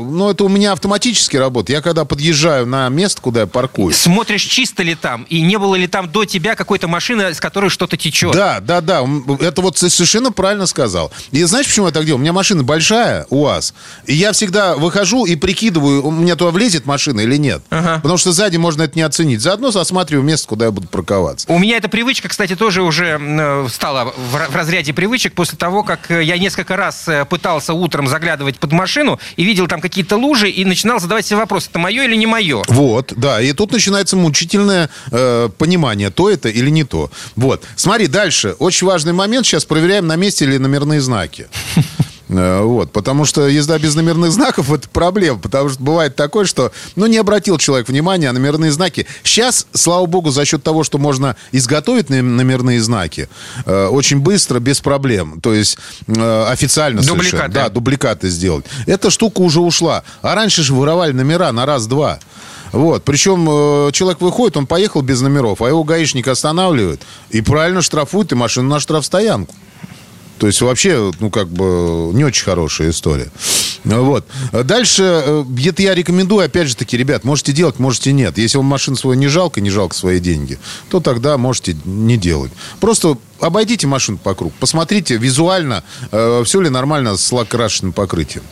ну, 0.00 0.30
это 0.30 0.44
у 0.44 0.48
меня 0.48 0.72
автоматически 0.72 1.36
работает. 1.36 1.78
Я 1.78 1.82
когда 1.82 2.04
подъезжаю 2.04 2.66
на 2.66 2.88
место, 2.88 3.20
куда 3.20 3.40
я 3.40 3.46
паркую. 3.46 3.94
Смотришь, 3.94 4.42
чисто 4.42 4.82
ли 4.82 4.94
там, 4.94 5.24
и 5.28 5.40
не 5.40 5.58
было 5.58 5.74
ли 5.76 5.86
там 5.86 6.10
до 6.10 6.24
тебя 6.24 6.54
какой-то 6.54 6.88
машины, 6.88 7.34
с 7.34 7.40
которой 7.40 7.70
что-то 7.70 7.96
течет. 7.96 8.32
Да, 8.32 8.60
да, 8.60 8.80
да. 8.80 9.04
Это 9.40 9.62
вот 9.62 9.78
совершенно 9.78 10.32
правильно 10.32 10.66
сказал. 10.66 11.12
И 11.30 11.42
знаешь, 11.44 11.66
почему 11.66 11.86
я 11.86 11.92
так 11.92 12.04
делаю? 12.04 12.18
У 12.18 12.22
меня 12.22 12.32
машина 12.32 12.62
большая, 12.62 13.26
УАЗ. 13.30 13.74
И 14.06 14.14
я 14.14 14.32
всегда 14.32 14.76
выхожу 14.76 15.26
и 15.26 15.36
прикидываю, 15.36 16.06
у 16.06 16.10
меня 16.10 16.36
туда 16.36 16.50
влезет 16.50 16.86
машина 16.86 17.20
или 17.20 17.36
нет. 17.36 17.62
Ага. 17.70 17.96
Потому 17.96 18.18
что 18.18 18.32
сзади 18.32 18.56
можно 18.56 18.82
это 18.82 18.96
не 18.96 19.02
оценить. 19.02 19.40
Заодно 19.40 19.68
осматриваю 19.68 20.24
место, 20.24 20.48
куда 20.48 20.66
я 20.66 20.70
буду 20.70 20.88
парковаться. 20.88 21.46
У 21.50 21.58
меня 21.58 21.76
эта 21.76 21.88
привычка, 21.88 22.28
кстати, 22.28 22.56
тоже 22.56 22.82
уже 22.82 23.18
э, 23.20 23.68
стала 23.70 24.12
в 24.16 24.54
разряде 24.54 24.92
привычек 24.92 25.34
после 25.34 25.58
того, 25.58 25.82
как 25.82 26.10
э, 26.10 26.22
я 26.22 26.38
несколько 26.38 26.76
раз 26.76 27.08
э, 27.08 27.24
пытался 27.24 27.74
утром 27.74 28.06
заглядывать 28.06 28.58
под 28.58 28.72
машину 28.72 29.18
и 29.36 29.44
видел 29.44 29.66
там 29.66 29.80
какие-то 29.84 30.16
лужи 30.16 30.48
и 30.48 30.64
начинал 30.64 30.98
задавать 30.98 31.26
себе 31.26 31.36
вопрос, 31.36 31.68
это 31.68 31.78
мое 31.78 32.04
или 32.04 32.16
не 32.16 32.26
мое? 32.26 32.62
Вот, 32.68 33.12
да. 33.16 33.42
И 33.42 33.52
тут 33.52 33.70
начинается 33.70 34.16
мучительное 34.16 34.88
э, 35.10 35.50
понимание, 35.58 36.10
то 36.10 36.30
это 36.30 36.48
или 36.48 36.70
не 36.70 36.84
то. 36.84 37.10
Вот. 37.36 37.64
Смотри, 37.76 38.06
дальше. 38.06 38.56
Очень 38.58 38.86
важный 38.86 39.12
момент. 39.12 39.46
Сейчас 39.46 39.66
проверяем, 39.66 40.06
на 40.06 40.16
месте 40.16 40.46
ли 40.46 40.58
номерные 40.58 41.02
знаки. 41.02 41.48
Э, 42.36 42.62
вот, 42.62 42.92
потому 42.92 43.24
что 43.24 43.46
езда 43.46 43.78
без 43.78 43.94
номерных 43.94 44.32
знаков 44.32 44.72
это 44.72 44.88
проблема, 44.88 45.38
потому 45.38 45.68
что 45.68 45.82
бывает 45.82 46.16
такое, 46.16 46.44
что, 46.44 46.72
ну, 46.96 47.06
не 47.06 47.18
обратил 47.18 47.58
человек 47.58 47.88
внимания, 47.88 48.28
а 48.28 48.32
номерные 48.32 48.72
знаки. 48.72 49.06
Сейчас, 49.22 49.66
слава 49.72 50.06
богу, 50.06 50.30
за 50.30 50.44
счет 50.44 50.62
того, 50.62 50.84
что 50.84 50.98
можно 50.98 51.36
изготовить 51.52 52.10
номерные 52.10 52.80
знаки 52.80 53.28
э, 53.66 53.86
очень 53.86 54.20
быстро, 54.20 54.58
без 54.58 54.80
проблем, 54.80 55.40
то 55.40 55.52
есть 55.52 55.78
э, 56.06 56.46
официально 56.48 57.02
дубликаты. 57.02 57.30
совершенно. 57.30 57.54
Да, 57.54 57.68
дубликаты 57.68 58.28
сделать. 58.28 58.64
Эта 58.86 59.10
штука 59.10 59.40
уже 59.40 59.60
ушла. 59.60 60.04
А 60.22 60.34
раньше 60.34 60.62
же 60.62 60.74
воровали 60.74 61.12
номера 61.12 61.52
на 61.52 61.66
раз-два. 61.66 62.18
Вот. 62.72 63.04
Причем 63.04 63.48
э, 63.48 63.92
человек 63.92 64.20
выходит, 64.20 64.56
он 64.56 64.66
поехал 64.66 65.02
без 65.02 65.20
номеров, 65.20 65.62
а 65.62 65.68
его 65.68 65.84
гаишник 65.84 66.26
останавливает 66.26 67.02
и 67.30 67.40
правильно 67.40 67.82
штрафует 67.82 68.32
и 68.32 68.34
машину 68.34 68.68
на 68.68 68.80
штрафстоянку. 68.80 69.54
То 70.38 70.46
есть 70.46 70.60
вообще, 70.60 71.12
ну, 71.20 71.30
как 71.30 71.48
бы, 71.48 72.10
не 72.12 72.24
очень 72.24 72.44
хорошая 72.44 72.90
история. 72.90 73.30
Вот. 73.84 74.26
Дальше, 74.52 75.02
э, 75.02 75.44
это 75.66 75.82
я 75.82 75.94
рекомендую, 75.94 76.44
опять 76.44 76.68
же 76.68 76.76
таки, 76.76 76.96
ребят, 76.96 77.24
можете 77.24 77.52
делать, 77.52 77.78
можете 77.78 78.12
нет. 78.12 78.38
Если 78.38 78.56
вам 78.56 78.66
машину 78.66 78.96
свою 78.96 79.18
не 79.18 79.28
жалко, 79.28 79.60
не 79.60 79.70
жалко 79.70 79.94
свои 79.94 80.20
деньги, 80.20 80.58
то 80.88 81.00
тогда 81.00 81.36
можете 81.36 81.76
не 81.84 82.16
делать. 82.16 82.50
Просто 82.80 83.18
обойдите 83.40 83.86
машину 83.86 84.18
по 84.18 84.34
кругу, 84.34 84.54
посмотрите 84.58 85.16
визуально, 85.16 85.84
э, 86.10 86.42
все 86.44 86.60
ли 86.60 86.70
нормально 86.70 87.16
с 87.16 87.30
лакрашенным 87.30 87.92
покрытием. 87.92 88.42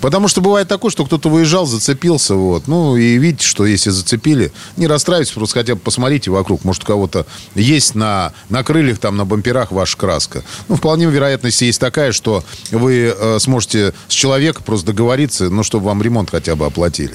Потому 0.00 0.28
что 0.28 0.40
бывает 0.40 0.68
такое, 0.68 0.90
что 0.90 1.04
кто-то 1.04 1.28
выезжал, 1.28 1.66
зацепился, 1.66 2.34
вот. 2.34 2.68
Ну, 2.68 2.96
и 2.96 3.18
видите, 3.18 3.46
что 3.46 3.66
если 3.66 3.90
зацепили, 3.90 4.52
не 4.76 4.86
расстраивайтесь, 4.86 5.32
просто 5.32 5.60
хотя 5.60 5.74
бы 5.74 5.80
посмотрите 5.80 6.30
вокруг. 6.30 6.64
Может, 6.64 6.84
у 6.84 6.86
кого-то 6.86 7.26
есть 7.54 7.94
на, 7.94 8.32
на 8.48 8.62
крыльях, 8.62 8.98
там, 8.98 9.16
на 9.16 9.24
бамперах 9.24 9.72
ваша 9.72 9.96
краска. 9.96 10.42
Ну, 10.68 10.76
вполне 10.76 11.06
вероятность 11.06 11.60
есть 11.62 11.80
такая, 11.80 12.12
что 12.12 12.44
вы 12.70 13.14
э, 13.16 13.38
сможете 13.40 13.92
с 14.08 14.12
человеком 14.12 14.62
просто 14.64 14.86
договориться, 14.86 15.50
ну, 15.50 15.62
чтобы 15.62 15.86
вам 15.86 16.02
ремонт 16.02 16.30
хотя 16.30 16.56
бы 16.56 16.66
оплатили. 16.66 17.14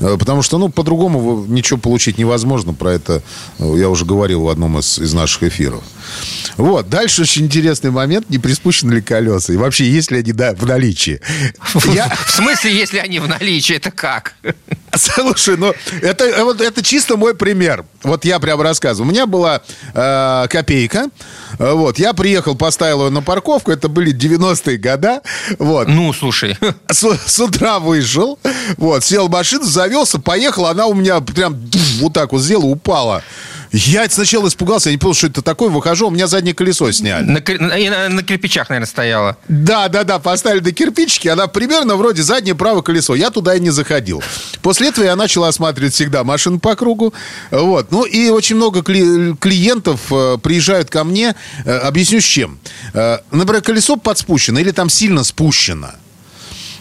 Э, 0.00 0.16
потому 0.18 0.42
что, 0.42 0.58
ну, 0.58 0.68
по-другому 0.68 1.44
ничего 1.46 1.78
получить 1.78 2.18
невозможно. 2.18 2.72
Про 2.72 2.92
это 2.92 3.22
э, 3.58 3.74
я 3.76 3.88
уже 3.88 4.04
говорил 4.04 4.42
в 4.42 4.48
одном 4.48 4.78
из, 4.78 4.98
из 4.98 5.12
наших 5.12 5.42
эфиров. 5.44 5.82
Вот. 6.56 6.88
Дальше 6.88 7.22
очень 7.22 7.44
интересный 7.44 7.90
момент. 7.90 8.28
Не 8.30 8.38
приспущены 8.38 8.94
ли 8.94 9.02
колеса? 9.02 9.52
И 9.52 9.56
вообще, 9.56 9.90
есть 9.90 10.10
ли 10.10 10.18
они 10.18 10.32
да, 10.32 10.54
в 10.54 10.66
наличии? 10.66 11.20
Я... 11.92 12.12
В 12.26 12.30
смысле, 12.30 12.74
если 12.74 12.98
они 12.98 13.18
в 13.18 13.28
наличии? 13.28 13.76
Это 13.76 13.90
как? 13.90 14.34
Слушай, 14.94 15.56
ну, 15.56 15.72
это, 16.02 16.44
вот, 16.44 16.60
это 16.60 16.82
чисто 16.82 17.16
мой 17.16 17.34
пример. 17.34 17.84
Вот 18.02 18.24
я 18.24 18.38
прям 18.38 18.60
рассказываю. 18.60 19.08
У 19.08 19.12
меня 19.12 19.26
была 19.26 19.62
э, 19.94 20.46
копейка. 20.50 21.06
Вот, 21.58 21.98
я 21.98 22.12
приехал, 22.12 22.54
поставил 22.56 23.06
ее 23.06 23.10
на 23.10 23.22
парковку. 23.22 23.70
Это 23.70 23.88
были 23.88 24.14
90-е 24.14 24.76
года. 24.76 25.22
Вот. 25.58 25.88
Ну, 25.88 26.12
слушай. 26.12 26.58
С, 26.90 27.18
с 27.26 27.40
утра 27.40 27.78
вышел. 27.78 28.38
Вот, 28.76 29.02
сел 29.04 29.28
в 29.28 29.30
машину, 29.30 29.64
завелся, 29.64 30.18
поехал. 30.18 30.66
Она 30.66 30.86
у 30.86 30.94
меня 30.94 31.20
прям 31.20 31.58
вот 32.00 32.12
так 32.12 32.32
вот 32.32 32.42
сделала, 32.42 32.66
упала. 32.66 33.22
Я 33.72 34.06
сначала 34.10 34.48
испугался, 34.48 34.90
я 34.90 34.94
не 34.94 34.98
понял, 34.98 35.14
что 35.14 35.28
это 35.28 35.40
такое. 35.40 35.70
Выхожу, 35.70 36.08
у 36.08 36.10
меня 36.10 36.26
заднее 36.26 36.54
колесо 36.54 36.92
сняли. 36.92 37.24
На, 37.24 37.42
на, 37.58 38.08
на, 38.10 38.22
кирпичах, 38.22 38.68
наверное, 38.68 38.86
стояла. 38.86 39.38
Да, 39.48 39.88
да, 39.88 40.04
да, 40.04 40.18
поставили 40.18 40.62
на 40.62 40.72
кирпичики. 40.72 41.28
Она 41.28 41.46
примерно 41.46 41.96
вроде 41.96 42.22
заднее 42.22 42.54
правое 42.54 42.82
колесо. 42.82 43.14
Я 43.14 43.30
туда 43.30 43.54
и 43.54 43.60
не 43.60 43.70
заходил. 43.70 44.22
После 44.60 44.88
этого 44.88 45.06
я 45.06 45.16
начал 45.16 45.44
осматривать 45.44 45.94
всегда 45.94 46.22
машин 46.22 46.60
по 46.60 46.76
кругу. 46.76 47.14
Вот. 47.50 47.90
Ну 47.90 48.04
и 48.04 48.28
очень 48.28 48.56
много 48.56 48.80
кли- 48.80 49.36
клиентов 49.38 50.00
э, 50.10 50.36
приезжают 50.42 50.90
ко 50.90 51.04
мне. 51.04 51.34
Э, 51.64 51.78
объясню 51.78 52.20
с 52.20 52.24
чем. 52.24 52.58
Э, 52.92 53.18
например, 53.30 53.62
колесо 53.62 53.96
подспущено 53.96 54.60
или 54.60 54.70
там 54.72 54.90
сильно 54.90 55.24
спущено. 55.24 55.92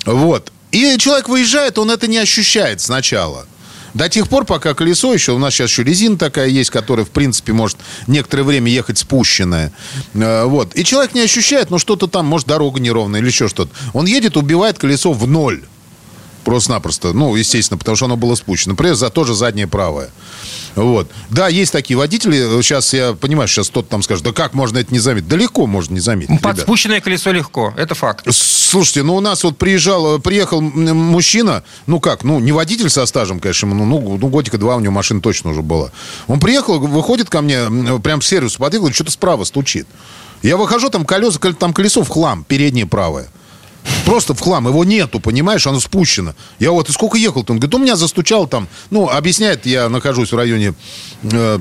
Вот. 0.05 0.51
И 0.71 0.97
человек 0.97 1.29
выезжает, 1.29 1.77
он 1.77 1.89
это 1.91 2.07
не 2.07 2.17
ощущает 2.17 2.81
сначала. 2.81 3.45
До 3.93 4.09
тех 4.09 4.29
пор, 4.29 4.45
пока 4.45 4.73
колесо 4.73 5.13
еще, 5.13 5.33
у 5.33 5.37
нас 5.37 5.53
сейчас 5.53 5.69
еще 5.69 5.83
резина 5.83 6.17
такая 6.17 6.47
есть, 6.47 6.69
которая, 6.69 7.05
в 7.05 7.09
принципе, 7.09 7.53
может 7.53 7.77
некоторое 8.07 8.43
время 8.43 8.71
ехать 8.71 8.97
спущенная. 8.97 9.71
Э, 10.13 10.45
вот. 10.45 10.75
И 10.75 10.83
человек 10.83 11.13
не 11.13 11.21
ощущает, 11.21 11.69
ну, 11.69 11.77
что-то 11.77 12.07
там, 12.07 12.25
может, 12.25 12.47
дорога 12.47 12.79
неровная 12.79 13.19
или 13.19 13.27
еще 13.27 13.47
что-то. 13.47 13.71
Он 13.93 14.05
едет, 14.05 14.37
убивает 14.37 14.77
колесо 14.77 15.11
в 15.13 15.27
ноль. 15.27 15.63
Просто-напросто. 16.43 17.13
Ну, 17.13 17.35
естественно, 17.35 17.77
потому 17.77 17.95
что 17.95 18.05
оно 18.05 18.17
было 18.17 18.35
спущено. 18.35 18.73
Например, 18.73 18.95
за 18.95 19.09
тоже 19.09 19.35
заднее 19.35 19.67
правое. 19.67 20.09
Вот. 20.75 21.09
Да, 21.29 21.47
есть 21.47 21.71
такие 21.71 21.97
водители. 21.97 22.61
Сейчас 22.61 22.93
я 22.93 23.13
понимаю, 23.13 23.47
сейчас 23.47 23.69
кто-то 23.69 23.89
там 23.89 24.03
скажет, 24.03 24.23
да 24.23 24.31
как 24.31 24.53
можно 24.53 24.77
это 24.77 24.93
не 24.93 24.99
заметить? 24.99 25.27
Далеко 25.27 25.67
можно 25.67 25.93
не 25.93 25.99
заметить. 25.99 26.41
Под 26.41 26.59
спущенное 26.59 27.01
колесо 27.01 27.31
легко. 27.31 27.73
Это 27.77 27.95
факт. 27.95 28.25
Слушайте, 28.29 29.03
ну 29.03 29.15
у 29.15 29.19
нас 29.19 29.43
вот 29.43 29.57
приезжал, 29.57 30.19
приехал 30.19 30.61
мужчина, 30.61 31.63
ну 31.87 31.99
как, 31.99 32.23
ну 32.23 32.39
не 32.39 32.51
водитель 32.51 32.89
со 32.89 33.05
стажем, 33.05 33.39
конечно, 33.39 33.67
ну, 33.67 33.85
ну, 33.85 34.17
ну 34.17 34.27
годика 34.29 34.57
два 34.57 34.75
у 34.75 34.79
него 34.79 34.93
машина 34.93 35.21
точно 35.21 35.51
уже 35.51 35.61
была. 35.61 35.91
Он 36.27 36.39
приехал, 36.39 36.79
выходит 36.79 37.29
ко 37.29 37.41
мне, 37.41 37.99
прям 37.99 38.21
в 38.21 38.25
сервис 38.25 38.55
подъехал, 38.55 38.91
что-то 38.91 39.11
справа 39.11 39.43
стучит. 39.43 39.87
Я 40.41 40.57
выхожу, 40.57 40.89
там 40.89 41.05
колеса, 41.05 41.39
там 41.39 41.73
колесо 41.73 42.03
в 42.03 42.09
хлам, 42.09 42.43
переднее 42.43 42.85
правое. 42.85 43.29
Просто 44.05 44.33
в 44.33 44.39
хлам. 44.39 44.67
Его 44.67 44.83
нету, 44.83 45.19
понимаешь, 45.19 45.65
оно 45.67 45.79
спущено. 45.79 46.35
Я 46.59 46.71
вот, 46.71 46.89
и 46.89 46.91
сколько 46.91 47.17
ехал-то? 47.17 47.53
Он 47.53 47.59
говорит, 47.59 47.75
у 47.75 47.79
меня 47.79 47.95
застучал 47.95 48.47
там, 48.47 48.67
ну, 48.89 49.09
объясняет, 49.09 49.65
я 49.65 49.89
нахожусь 49.89 50.31
в 50.31 50.35
районе 50.35 50.73
э, 51.23 51.59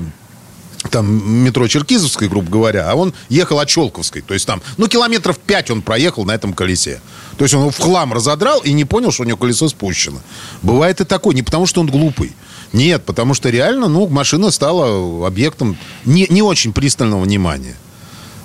там 0.89 1.43
метро 1.43 1.67
Черкизовской, 1.67 2.27
грубо 2.27 2.49
говоря, 2.49 2.89
а 2.89 2.95
он 2.95 3.13
ехал 3.29 3.59
от 3.59 3.69
Челковской. 3.69 4.21
То 4.21 4.33
есть 4.33 4.47
там, 4.47 4.61
ну, 4.77 4.87
километров 4.87 5.37
пять 5.37 5.69
он 5.69 5.81
проехал 5.81 6.25
на 6.25 6.31
этом 6.31 6.53
колесе. 6.53 7.01
То 7.37 7.45
есть 7.45 7.53
он 7.53 7.69
в 7.71 7.77
хлам 7.77 8.13
разодрал 8.13 8.59
и 8.61 8.73
не 8.73 8.85
понял, 8.85 9.11
что 9.11 9.23
у 9.23 9.25
него 9.25 9.37
колесо 9.37 9.67
спущено. 9.69 10.19
Бывает 10.61 11.01
и 11.01 11.05
такое. 11.05 11.35
Не 11.35 11.43
потому, 11.43 11.65
что 11.65 11.81
он 11.81 11.87
глупый. 11.87 12.33
Нет, 12.73 13.03
потому 13.05 13.33
что 13.33 13.49
реально, 13.49 13.87
ну, 13.87 14.07
машина 14.07 14.49
стала 14.51 15.27
объектом 15.27 15.77
не, 16.05 16.25
не 16.29 16.41
очень 16.41 16.73
пристального 16.73 17.21
внимания. 17.21 17.75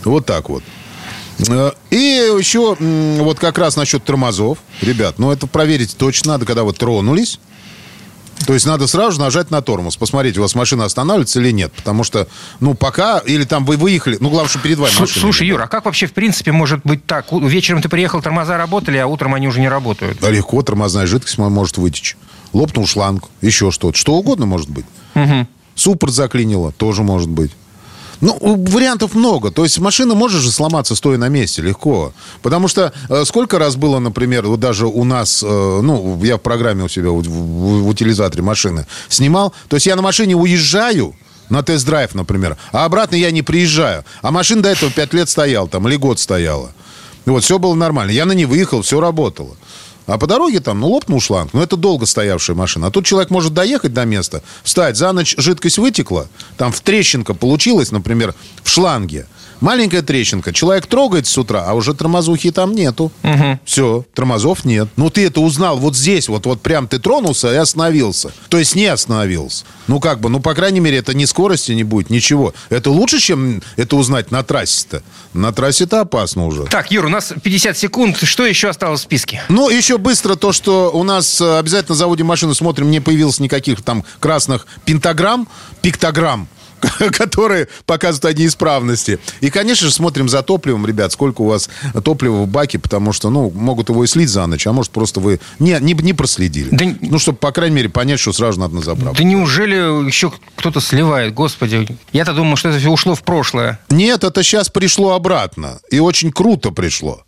Вот 0.05 0.27
так 0.27 0.49
вот. 0.49 0.63
Э, 1.39 1.73
и 1.91 1.97
еще 2.39 2.77
вот 2.79 3.39
как 3.39 3.59
раз 3.59 3.77
насчет 3.77 4.05
тормозов. 4.05 4.59
Ребят, 4.81 5.19
ну 5.19 5.31
это 5.31 5.47
проверить 5.47 5.97
точно 5.97 6.33
надо, 6.33 6.47
когда 6.47 6.65
вы 6.65 6.73
тронулись. 6.73 7.39
То 8.47 8.53
есть 8.53 8.67
надо 8.67 8.87
сразу 8.87 9.13
же 9.13 9.21
нажать 9.21 9.51
на 9.51 9.63
тормоз, 9.63 9.97
посмотреть, 9.97 10.37
у 10.37 10.43
вас 10.43 10.55
машина 10.55 10.85
останавливается 10.85 11.41
или 11.41 11.53
нет. 11.53 11.73
Потому 11.73 12.05
что, 12.05 12.29
ну, 12.61 12.75
пока, 12.75 13.19
или 13.19 13.45
там 13.45 13.65
вы 13.65 13.79
выехали, 13.79 14.19
ну, 14.21 14.29
главное, 14.29 14.51
что 14.51 14.59
перед 14.59 14.79
вами 14.79 14.93
машина. 14.99 15.21
Слушай, 15.21 15.47
Юра, 15.47 15.65
а 15.65 15.69
как 15.69 15.87
вообще, 15.87 16.07
в 16.07 16.13
принципе, 16.13 16.53
может 16.53 16.81
быть 16.85 17.07
так? 17.07 17.33
Вечером 17.33 17.81
ты 17.81 17.89
приехал, 17.89 18.21
тормоза 18.21 18.59
работали, 18.59 18.99
а 18.99 19.07
утром 19.07 19.35
они 19.35 19.49
уже 19.49 19.61
не 19.61 19.69
работают. 19.69 20.19
Да 20.21 20.31
легко, 20.31 20.61
тормозная 20.63 21.07
жидкость 21.07 21.39
может 21.39 21.79
вытечь. 21.79 22.17
Лопнул 22.53 22.87
шланг, 22.87 23.25
еще 23.41 23.71
что-то. 23.71 23.97
Что 23.97 24.15
угодно 24.15 24.47
может 24.47 24.69
быть. 24.69 24.85
Угу. 25.15 25.47
Суппорт 25.75 26.13
заклинило, 26.13 26.73
тоже 26.73 27.03
может 27.03 27.29
быть. 27.29 27.53
Ну, 28.21 28.39
вариантов 28.41 29.15
много. 29.15 29.51
То 29.51 29.65
есть 29.65 29.79
машина 29.79 30.15
может 30.15 30.41
же 30.41 30.51
сломаться, 30.51 30.95
стоя 30.95 31.19
на 31.19 31.29
месте, 31.29 31.63
легко. 31.63 32.13
Потому 32.43 32.69
что 32.69 32.93
э, 33.09 33.25
сколько 33.25 33.59
раз 33.59 33.77
было, 33.77 33.99
например, 33.99 34.47
вот 34.47 34.61
даже 34.61 34.87
у 34.87 35.05
нас, 35.05 35.43
э, 35.43 35.47
ну, 35.47 36.23
я 36.23 36.37
в 36.37 36.41
программе 36.41 36.85
у 36.85 36.89
себя 36.89 37.11
в, 37.11 37.23
в, 37.23 37.83
в 37.83 37.89
утилизаторе 37.89 38.43
машины 38.43 38.87
снимал. 39.09 39.53
То 39.69 39.77
есть 39.77 39.87
я 39.87 39.97
на 39.97 40.03
машине 40.03 40.35
уезжаю, 40.35 41.15
на 41.49 41.63
тест-драйв, 41.63 42.15
например, 42.15 42.57
а 42.73 42.85
обратно 42.85 43.17
я 43.17 43.31
не 43.31 43.43
приезжаю. 43.43 44.05
А 44.23 44.31
машина 44.31 44.63
до 44.63 44.71
этого 44.71 44.91
5 44.91 45.15
лет 45.15 45.29
стояла 45.29 45.69
там, 45.69 45.87
или 45.89 45.97
год 45.97 46.19
стояла. 46.19 46.73
Вот, 47.25 47.45
все 47.45 47.59
было 47.59 47.75
нормально. 47.75 48.11
Я 48.11 48.25
на 48.25 48.33
ней 48.33 48.47
выехал, 48.47 48.83
все 48.83 49.01
работало. 49.01 49.57
А 50.07 50.19
по 50.19 50.27
дороге 50.27 50.61
там, 50.61 50.81
ну, 50.81 50.89
лопнул 50.89 51.21
шланг. 51.21 51.53
Ну, 51.53 51.61
это 51.61 51.77
долго 51.77 52.07
стоявшая 52.07 52.57
машина. 52.57 52.87
А 52.87 52.91
тут 52.91 53.05
человек 53.05 53.31
может 53.31 53.53
доехать 53.55 53.93
до 53.93 54.05
места, 54.05 54.43
встать, 54.63 54.97
за 54.97 55.13
ночь 55.13 55.35
жидкость 55.37 55.79
вытекла, 55.79 56.29
там 56.57 56.73
в 56.73 56.81
трещинка 56.81 57.35
получилась, 57.35 57.91
например, 57.91 58.35
в 58.63 58.69
шланге. 58.69 59.27
Маленькая 59.61 60.03
трещинка. 60.03 60.53
Человек 60.53 60.87
трогает 60.87 61.27
с 61.27 61.37
утра, 61.39 61.65
а 61.67 61.75
уже 61.75 61.95
тормозухи 61.95 62.51
там 62.51 62.75
нету. 62.75 63.11
Угу. 63.23 63.61
Все, 63.65 64.05
тормозов 64.15 64.65
нет. 64.65 64.89
Ну, 64.97 65.11
ты 65.11 65.27
это 65.27 65.41
узнал 65.41 65.79
вот 65.79 65.97
здесь, 65.97 66.29
вот, 66.29 66.47
вот 66.47 66.61
прям 66.61 66.89
ты 66.89 66.99
тронулся 66.99 67.53
и 67.53 67.57
остановился. 67.57 68.33
То 68.49 68.59
есть 68.59 68.75
не 68.75 68.87
остановился. 68.87 69.65
Ну, 69.87 70.01
как 70.01 70.21
бы, 70.21 70.29
ну, 70.29 70.41
по 70.41 70.55
крайней 70.55 70.81
мере, 70.81 70.99
это 70.99 71.15
ни 71.15 71.25
скорости 71.25 71.73
не 71.73 71.85
будет, 71.85 72.11
ничего. 72.11 72.55
Это 72.71 72.91
лучше, 72.91 73.19
чем 73.19 73.63
это 73.77 73.97
узнать 73.97 74.31
на 74.31 74.43
трассе-то. 74.43 75.03
На 75.33 75.53
трассе-то 75.53 76.01
опасно 76.01 76.47
уже. 76.47 76.65
Так, 76.65 76.91
Юр, 76.91 77.07
у 77.07 77.09
нас 77.09 77.33
50 77.43 77.77
секунд. 77.77 78.17
Что 78.23 78.47
еще 78.47 78.69
осталось 78.69 79.01
в 79.01 79.05
списке? 79.05 79.43
Ну, 79.49 79.69
еще 79.69 79.99
быстро 79.99 80.35
то, 80.37 80.53
что 80.53 80.91
у 80.93 81.03
нас 81.03 81.41
э, 81.41 81.59
обязательно 81.59 81.95
заводим 81.95 82.27
машину, 82.27 82.55
смотрим, 82.55 82.91
не 82.91 83.01
появилось 83.01 83.41
никаких 83.41 83.83
там 83.83 84.05
красных 84.21 84.67
пентаграмм, 84.85 85.49
пиктограмм 85.83 86.49
которые 87.13 87.69
показывают 87.85 88.25
одни 88.25 88.47
неисправности. 88.47 89.19
И, 89.41 89.51
конечно 89.51 89.87
же, 89.87 89.93
смотрим 89.93 90.29
за 90.29 90.43
топливом, 90.43 90.87
ребят, 90.87 91.13
сколько 91.13 91.43
у 91.43 91.47
вас 91.47 91.69
топлива 92.05 92.43
в 92.43 92.49
баке, 92.49 92.79
потому 92.79 93.13
что, 93.13 93.31
ну, 93.31 93.51
могут 93.51 93.89
его 93.89 94.05
и 94.05 94.07
слить 94.07 94.29
за 94.29 94.47
ночь, 94.47 94.67
а 94.67 94.73
может, 94.73 94.93
просто 94.93 95.21
вы 95.21 95.41
не, 95.59 95.77
не, 95.81 95.95
не 95.95 96.13
проследили. 96.13 96.69
Да, 96.71 96.87
ну, 97.01 97.19
чтобы, 97.19 97.39
по 97.39 97.53
крайней 97.53 97.77
мере, 97.77 97.89
понять, 97.89 98.21
что 98.21 98.33
сразу 98.33 98.61
надо 98.61 98.77
на 98.77 98.83
заправку. 98.83 99.17
Да 99.17 99.25
неужели 99.25 100.07
еще 100.07 100.33
кто-то 100.57 100.81
сливает, 100.81 101.35
господи? 101.35 101.87
Я-то 102.13 102.33
думал, 102.33 102.57
что 102.57 102.69
это 102.69 102.79
все 102.79 102.91
ушло 102.91 103.15
в 103.15 103.23
прошлое. 103.23 103.81
Нет, 103.91 104.25
это 104.25 104.43
сейчас 104.43 104.69
пришло 104.69 105.15
обратно. 105.15 105.81
И 105.91 105.99
очень 105.99 106.31
круто 106.33 106.71
пришло. 106.71 107.26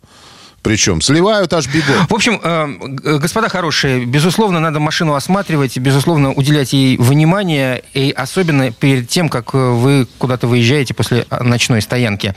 Причем 0.61 1.01
сливают 1.01 1.53
аж 1.53 1.67
бегом. 1.67 2.07
В 2.07 2.13
общем, 2.13 2.39
э, 2.43 3.17
господа 3.17 3.49
хорошие, 3.49 4.05
безусловно, 4.05 4.59
надо 4.59 4.79
машину 4.79 5.13
осматривать, 5.13 5.77
безусловно, 5.77 6.33
уделять 6.33 6.73
ей 6.73 6.97
внимание, 6.97 7.83
и 7.93 8.11
особенно 8.11 8.71
перед 8.71 9.07
тем, 9.07 9.29
как 9.29 9.53
вы 9.53 10.07
куда-то 10.17 10.47
выезжаете 10.47 10.93
после 10.93 11.25
ночной 11.29 11.81
стоянки. 11.81 12.33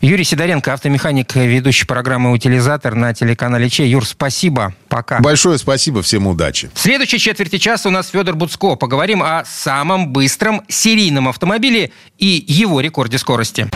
Юрий 0.00 0.24
Сидоренко, 0.24 0.72
автомеханик, 0.72 1.34
ведущий 1.34 1.86
программы 1.86 2.32
«Утилизатор» 2.32 2.94
на 2.94 3.12
телеканале 3.14 3.68
Че. 3.68 3.86
Юр, 3.86 4.06
спасибо. 4.06 4.74
Пока. 4.88 5.20
Большое 5.20 5.58
спасибо, 5.58 6.02
всем 6.02 6.26
удачи. 6.26 6.70
В 6.74 6.80
следующей 6.80 7.18
четверти 7.18 7.58
часа 7.58 7.88
у 7.88 7.92
нас 7.92 8.08
Федор 8.08 8.36
Буцко. 8.36 8.76
Поговорим 8.76 9.22
о 9.22 9.44
самом 9.44 10.08
быстром 10.12 10.62
серийном 10.68 11.28
автомобиле 11.28 11.90
и 12.18 12.44
его 12.46 12.80
рекорде 12.80 13.18
скорости. 13.18 13.68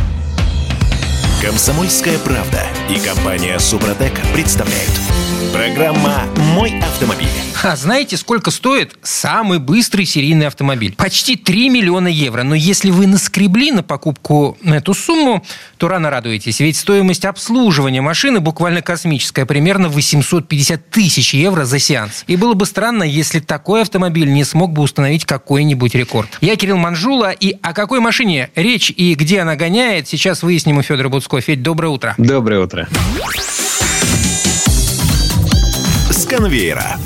Комсомольская 1.48 2.18
правда 2.18 2.62
и 2.90 2.98
компания 2.98 3.58
Супротек 3.58 4.12
представляют. 4.34 4.92
Программа 5.50 6.24
«Мой 6.54 6.78
автомобиль». 6.78 7.26
А 7.60 7.74
знаете, 7.74 8.16
сколько 8.16 8.52
стоит 8.52 8.96
самый 9.02 9.58
быстрый 9.58 10.04
серийный 10.04 10.46
автомобиль? 10.46 10.94
Почти 10.94 11.34
3 11.34 11.70
миллиона 11.70 12.06
евро. 12.06 12.44
Но 12.44 12.54
если 12.54 12.90
вы 12.90 13.08
наскребли 13.08 13.72
на 13.72 13.82
покупку 13.82 14.56
эту 14.62 14.94
сумму, 14.94 15.44
то 15.76 15.88
рано 15.88 16.08
радуетесь. 16.08 16.60
Ведь 16.60 16.76
стоимость 16.76 17.24
обслуживания 17.24 18.00
машины 18.00 18.38
буквально 18.38 18.80
космическая. 18.80 19.44
Примерно 19.44 19.88
850 19.88 20.90
тысяч 20.90 21.34
евро 21.34 21.64
за 21.64 21.80
сеанс. 21.80 22.22
И 22.28 22.36
было 22.36 22.54
бы 22.54 22.64
странно, 22.64 23.02
если 23.02 23.40
такой 23.40 23.82
автомобиль 23.82 24.30
не 24.32 24.44
смог 24.44 24.72
бы 24.72 24.82
установить 24.82 25.24
какой-нибудь 25.24 25.96
рекорд. 25.96 26.28
Я 26.40 26.54
Кирилл 26.54 26.76
Манжула. 26.76 27.32
И 27.32 27.56
о 27.62 27.72
какой 27.72 27.98
машине 27.98 28.50
речь 28.54 28.92
и 28.94 29.14
где 29.14 29.40
она 29.40 29.56
гоняет, 29.56 30.06
сейчас 30.06 30.44
выясним 30.44 30.78
у 30.78 30.82
Федора 30.82 31.08
Буцко. 31.08 31.37
Федь, 31.40 31.62
доброе 31.62 31.88
утро. 31.88 32.14
Доброе 32.18 32.60
утро. 32.60 32.88
С 36.10 36.26
конвейера. 36.26 36.96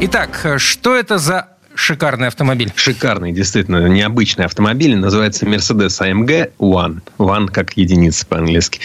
Итак, 0.00 0.54
что 0.58 0.94
это 0.94 1.18
за 1.18 1.48
шикарный 1.78 2.26
автомобиль. 2.26 2.72
Шикарный, 2.74 3.32
действительно, 3.32 3.86
необычный 3.86 4.44
автомобиль. 4.44 4.96
Называется 4.96 5.46
Mercedes 5.46 6.00
AMG 6.00 6.50
One. 6.58 7.00
One 7.18 7.46
как 7.46 7.76
единица 7.76 8.26
по-английски. 8.26 8.80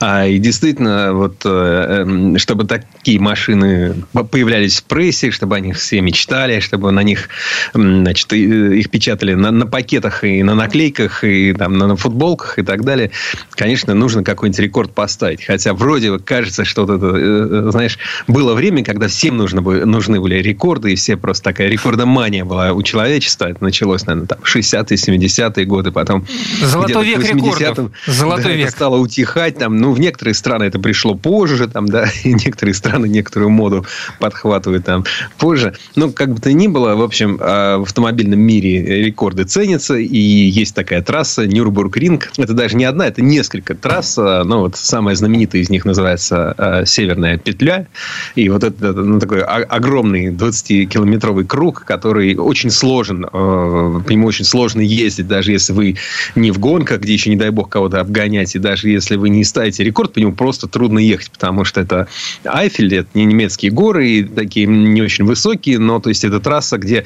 А, 0.00 0.26
и 0.26 0.38
действительно, 0.38 1.12
вот, 1.12 1.42
э, 1.44 1.48
эм, 1.48 2.38
чтобы 2.38 2.64
такие 2.64 3.20
машины 3.20 3.94
появлялись 4.30 4.80
в 4.80 4.84
прессе, 4.84 5.30
чтобы 5.30 5.56
о 5.56 5.60
них 5.60 5.76
все 5.76 6.00
мечтали, 6.00 6.60
чтобы 6.60 6.90
на 6.90 7.02
них, 7.02 7.28
значит, 7.74 8.32
их 8.32 8.90
печатали 8.90 9.34
на, 9.34 9.50
на 9.50 9.66
пакетах 9.66 10.24
и 10.24 10.42
на 10.42 10.54
наклейках, 10.54 11.24
и 11.24 11.52
там, 11.52 11.76
на, 11.76 11.86
на 11.86 11.96
футболках 11.96 12.58
и 12.58 12.62
так 12.62 12.82
далее, 12.82 13.10
конечно, 13.50 13.94
нужно 13.94 14.24
какой-нибудь 14.24 14.58
рекорд 14.58 14.94
поставить. 14.94 15.44
Хотя 15.44 15.74
вроде 15.74 16.18
кажется, 16.18 16.64
что 16.64 16.86
вот 16.86 16.96
это, 16.96 17.14
э, 17.14 17.70
знаешь, 17.72 17.98
было 18.26 18.54
время, 18.54 18.82
когда 18.82 19.06
всем 19.08 19.36
нужно, 19.36 19.60
нужны 19.60 20.18
были 20.18 20.36
рекорды, 20.36 20.92
и 20.92 20.96
все 20.96 21.18
просто 21.18 21.44
такая 21.44 21.68
рекордомания 21.68 22.37
не 22.38 22.44
было 22.44 22.72
у 22.72 22.82
человечества. 22.82 23.46
Это 23.46 23.64
началось, 23.64 24.06
наверное, 24.06 24.28
там 24.28 24.38
60-е, 24.44 24.96
70-е 24.96 25.64
годы, 25.66 25.90
потом 25.90 26.24
Золотой 26.62 27.04
век 27.04 27.24
рекордов. 27.24 27.90
Золотой 28.06 28.44
да, 28.44 28.52
век. 28.52 28.68
Это 28.68 28.76
стало 28.76 28.96
утихать. 28.98 29.58
Там, 29.58 29.76
ну, 29.78 29.92
в 29.92 29.98
некоторые 29.98 30.34
страны 30.34 30.64
это 30.64 30.78
пришло 30.78 31.14
позже, 31.16 31.66
там, 31.66 31.86
да, 31.86 32.08
и 32.24 32.32
некоторые 32.32 32.74
страны 32.74 33.06
некоторую 33.08 33.50
моду 33.50 33.84
подхватывают 34.20 34.84
там 34.84 35.04
позже. 35.38 35.74
Но 35.96 36.10
как 36.10 36.32
бы 36.32 36.40
то 36.40 36.52
ни 36.52 36.68
было, 36.68 36.94
в 36.94 37.02
общем, 37.02 37.38
а, 37.40 37.78
в 37.78 37.82
автомобильном 37.82 38.38
мире 38.38 39.04
рекорды 39.04 39.44
ценятся, 39.44 39.96
и 39.96 40.18
есть 40.18 40.74
такая 40.74 41.02
трасса 41.02 41.44
Нюрнбург-Ринг. 41.46 42.30
Это 42.36 42.52
даже 42.52 42.76
не 42.76 42.84
одна, 42.84 43.08
это 43.08 43.20
несколько 43.20 43.74
трасс. 43.74 44.16
А, 44.16 44.44
но 44.44 44.60
вот 44.60 44.76
самая 44.76 45.16
знаменитая 45.16 45.62
из 45.62 45.70
них 45.70 45.84
называется 45.84 46.54
а, 46.56 46.84
Северная 46.84 47.36
петля. 47.38 47.88
И 48.36 48.48
вот 48.48 48.62
это 48.62 48.92
ну, 48.92 49.18
такой 49.18 49.42
огромный 49.42 50.28
20-километровый 50.28 51.44
круг, 51.44 51.84
который 51.84 52.27
который 52.34 52.48
очень 52.48 52.70
сложен, 52.70 53.24
э, 53.24 53.28
по 53.30 54.10
нему 54.10 54.26
очень 54.26 54.44
сложно 54.44 54.80
ездить, 54.80 55.26
даже 55.26 55.52
если 55.52 55.72
вы 55.72 55.96
не 56.34 56.50
в 56.50 56.58
гонках, 56.58 57.00
где 57.00 57.12
еще, 57.12 57.30
не 57.30 57.36
дай 57.36 57.50
бог, 57.50 57.68
кого-то 57.68 58.00
обгонять, 58.00 58.54
и 58.54 58.58
даже 58.58 58.88
если 58.88 59.16
вы 59.16 59.28
не 59.28 59.44
ставите 59.44 59.84
рекорд, 59.84 60.12
по 60.12 60.18
нему 60.18 60.32
просто 60.32 60.68
трудно 60.68 60.98
ехать, 60.98 61.30
потому 61.30 61.64
что 61.64 61.80
это 61.80 62.08
Айфель, 62.44 62.94
это 62.94 63.08
не 63.14 63.24
немецкие 63.24 63.70
горы, 63.70 64.08
и 64.08 64.24
такие 64.24 64.66
не 64.66 65.02
очень 65.02 65.24
высокие, 65.24 65.78
но 65.78 66.00
то 66.00 66.08
есть 66.08 66.24
это 66.24 66.40
трасса, 66.40 66.78
где 66.78 67.04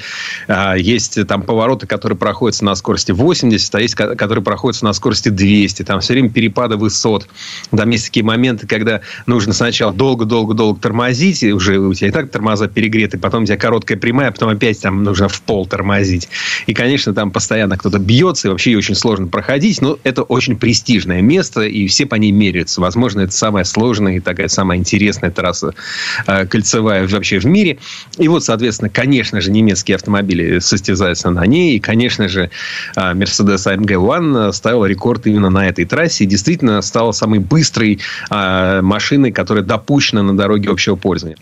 а, 0.48 0.74
есть 0.76 1.18
там 1.26 1.42
повороты, 1.42 1.86
которые 1.86 2.18
проходятся 2.18 2.64
на 2.64 2.74
скорости 2.74 3.12
80, 3.12 3.74
а 3.74 3.80
есть, 3.80 3.94
которые 3.94 4.44
проходятся 4.44 4.84
на 4.84 4.92
скорости 4.92 5.28
200, 5.28 5.82
там 5.82 6.00
все 6.00 6.14
время 6.14 6.30
перепады 6.30 6.76
высот, 6.76 7.28
там 7.74 7.90
есть 7.90 8.06
такие 8.06 8.24
моменты, 8.24 8.66
когда 8.66 9.00
нужно 9.26 9.52
сначала 9.52 9.92
долго-долго-долго 9.92 10.80
тормозить, 10.80 11.42
и 11.42 11.52
уже 11.52 11.78
у 11.78 11.94
тебя 11.94 12.08
и 12.08 12.10
так 12.10 12.30
тормоза 12.30 12.68
перегреты, 12.68 13.18
потом 13.18 13.42
у 13.42 13.46
тебя 13.46 13.56
короткая 13.56 13.98
прямая, 13.98 14.30
потом 14.30 14.48
опять 14.48 14.80
там 14.80 15.04
нужно 15.12 15.28
в 15.28 15.42
пол 15.42 15.66
тормозить. 15.66 16.30
И, 16.66 16.72
конечно, 16.72 17.12
там 17.12 17.30
постоянно 17.30 17.76
кто-то 17.76 17.98
бьется, 17.98 18.48
и 18.48 18.50
вообще 18.50 18.74
очень 18.76 18.94
сложно 18.94 19.26
проходить, 19.26 19.82
но 19.82 19.98
это 20.04 20.22
очень 20.22 20.56
престижное 20.56 21.20
место, 21.20 21.60
и 21.60 21.86
все 21.86 22.06
по 22.06 22.14
ней 22.14 22.32
меряются. 22.32 22.80
Возможно, 22.80 23.20
это 23.20 23.32
самая 23.32 23.64
сложная 23.64 24.16
и 24.16 24.20
такая 24.20 24.48
самая 24.48 24.78
интересная 24.78 25.30
трасса 25.30 25.74
э, 26.26 26.46
кольцевая 26.46 27.06
вообще 27.06 27.38
в 27.38 27.44
мире. 27.44 27.78
И 28.16 28.26
вот, 28.26 28.42
соответственно, 28.42 28.88
конечно 28.88 29.42
же, 29.42 29.50
немецкие 29.50 29.96
автомобили 29.96 30.60
состязаются 30.60 31.28
на 31.28 31.44
ней, 31.44 31.76
и, 31.76 31.78
конечно 31.78 32.26
же, 32.26 32.48
э, 32.96 33.00
Mercedes 33.12 33.66
AMG 33.66 33.94
One 33.96 34.52
ставил 34.52 34.86
рекорд 34.86 35.26
именно 35.26 35.50
на 35.50 35.68
этой 35.68 35.84
трассе, 35.84 36.24
и 36.24 36.26
действительно 36.26 36.80
стала 36.80 37.12
самой 37.12 37.40
быстрой 37.40 38.00
э, 38.30 38.80
машиной, 38.80 39.30
которая 39.30 39.62
допущена 39.62 40.22
на 40.22 40.34
дороге 40.34 40.70
общего 40.70 40.96
пользования. 40.96 41.36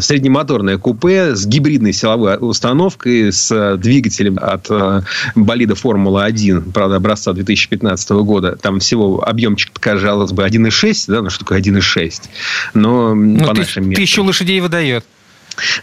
Среднемоторное 0.00 0.76
купе 0.76 1.34
с 1.34 1.46
гибридной 1.46 1.94
силовой 1.94 2.36
установкой, 2.40 2.79
с 2.88 3.76
двигателем 3.76 4.38
от 4.40 4.68
болида 5.34 5.74
Формула-1, 5.74 6.72
правда, 6.72 6.96
образца 6.96 7.32
2015 7.32 8.10
года. 8.10 8.56
Там 8.56 8.80
всего 8.80 9.22
объемчик, 9.26 9.72
казалось 9.78 10.32
бы, 10.32 10.44
1,6, 10.44 11.04
да, 11.08 11.22
ну 11.22 11.30
что 11.30 11.40
такое 11.40 11.60
1,6? 11.60 12.22
Но 12.74 13.14
ну, 13.14 13.44
по 13.46 13.54
нашим 13.54 13.88
меркам... 13.88 14.04
Тысячу 14.04 14.22
лошадей 14.22 14.60
выдает. 14.60 15.04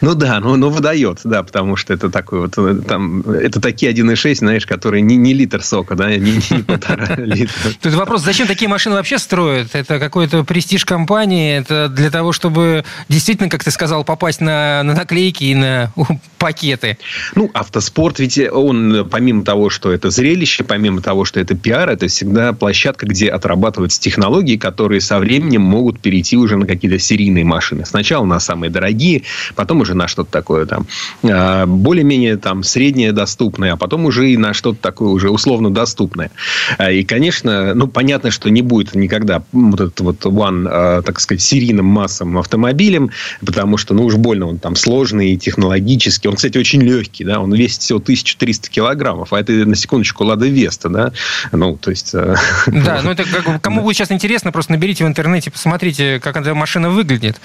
Ну 0.01 0.15
да, 0.15 0.39
ну, 0.39 0.55
ну 0.55 0.69
выдает, 0.69 1.19
да, 1.23 1.43
потому 1.43 1.75
что 1.75 1.93
это 1.93 2.09
такой 2.09 2.41
вот, 2.41 2.53
э, 2.57 2.81
там, 2.87 3.21
это 3.21 3.61
такие 3.61 3.91
1,6, 3.91 4.35
знаешь, 4.35 4.65
которые 4.65 5.01
не, 5.01 5.15
не 5.15 5.33
литр 5.33 5.63
сока, 5.63 5.95
да, 5.95 6.15
не, 6.15 6.39
не 6.49 6.63
полтора 6.63 7.15
литра. 7.17 7.71
Тут 7.81 7.93
вопрос, 7.93 8.23
зачем 8.23 8.47
такие 8.47 8.67
машины 8.67 8.95
вообще 8.95 9.17
строят? 9.17 9.69
Это 9.73 9.99
какой-то 9.99 10.43
престиж 10.43 10.85
компании, 10.85 11.57
это 11.57 11.89
для 11.89 12.09
того, 12.09 12.31
чтобы 12.31 12.85
действительно, 13.09 13.49
как 13.49 13.63
ты 13.63 13.71
сказал, 13.71 14.03
попасть 14.03 14.41
на, 14.41 14.83
на 14.83 14.93
наклейки 14.93 15.43
и 15.45 15.55
на 15.55 15.91
пакеты. 16.37 16.97
Ну, 17.35 17.49
автоспорт, 17.53 18.19
ведь 18.19 18.39
он, 18.51 19.07
помимо 19.09 19.43
того, 19.43 19.69
что 19.69 19.91
это 19.91 20.09
зрелище, 20.09 20.63
помимо 20.63 21.01
того, 21.01 21.25
что 21.25 21.39
это 21.39 21.55
пиар, 21.55 21.89
это 21.89 22.07
всегда 22.07 22.53
площадка, 22.53 23.05
где 23.05 23.29
отрабатываются 23.29 23.99
технологии, 23.99 24.57
которые 24.57 25.01
со 25.01 25.19
временем 25.19 25.61
могут 25.61 25.99
перейти 25.99 26.37
уже 26.37 26.57
на 26.57 26.65
какие-то 26.65 26.99
серийные 26.99 27.43
машины. 27.43 27.85
Сначала 27.85 28.25
на 28.25 28.39
самые 28.39 28.69
дорогие, 28.69 29.23
потом 29.57 29.81
уже 29.81 29.95
на 29.95 30.07
что-то 30.07 30.31
такое 30.31 30.65
там 30.65 30.87
а, 31.23 31.65
более-менее 31.65 32.37
там 32.37 32.63
среднее 32.63 33.11
доступное, 33.11 33.73
а 33.73 33.75
потом 33.75 34.05
уже 34.05 34.31
и 34.31 34.37
на 34.37 34.53
что-то 34.53 34.79
такое 34.79 35.09
уже 35.09 35.29
условно 35.29 35.69
доступное. 35.69 36.31
А, 36.77 36.91
и, 36.91 37.03
конечно, 37.03 37.73
ну, 37.73 37.87
понятно, 37.87 38.31
что 38.31 38.49
не 38.49 38.61
будет 38.61 38.95
никогда 38.95 39.43
вот 39.51 39.81
этот 39.81 39.99
вот 39.99 40.25
One, 40.25 40.67
а, 40.69 41.01
так 41.01 41.19
сказать, 41.19 41.41
серийным 41.41 41.85
массовым 41.85 42.37
автомобилем, 42.37 43.11
потому 43.45 43.77
что, 43.77 43.93
ну, 43.93 44.05
уж 44.05 44.15
больно 44.15 44.47
он 44.47 44.59
там 44.59 44.75
сложный, 44.75 45.35
технологический. 45.35 46.29
Он, 46.29 46.35
кстати, 46.35 46.57
очень 46.57 46.81
легкий, 46.81 47.25
да, 47.25 47.39
он 47.39 47.53
весит 47.53 47.81
всего 47.81 47.99
1300 47.99 48.69
килограммов, 48.69 49.33
а 49.33 49.39
это, 49.39 49.51
на 49.51 49.75
секундочку, 49.75 50.23
Лада 50.23 50.47
Веста, 50.47 50.89
да, 50.89 51.11
ну, 51.51 51.75
то 51.77 51.89
есть... 51.89 52.13
Да, 52.67 53.01
ну, 53.03 53.11
это 53.11 53.23
как, 53.23 53.61
кому 53.61 53.81
будет 53.81 53.97
сейчас 53.97 54.11
интересно, 54.11 54.51
просто 54.51 54.71
наберите 54.71 55.03
в 55.03 55.07
интернете, 55.07 55.49
посмотрите, 55.49 56.19
как 56.19 56.37
эта 56.37 56.53
машина 56.53 56.89
выглядит. 56.89 57.41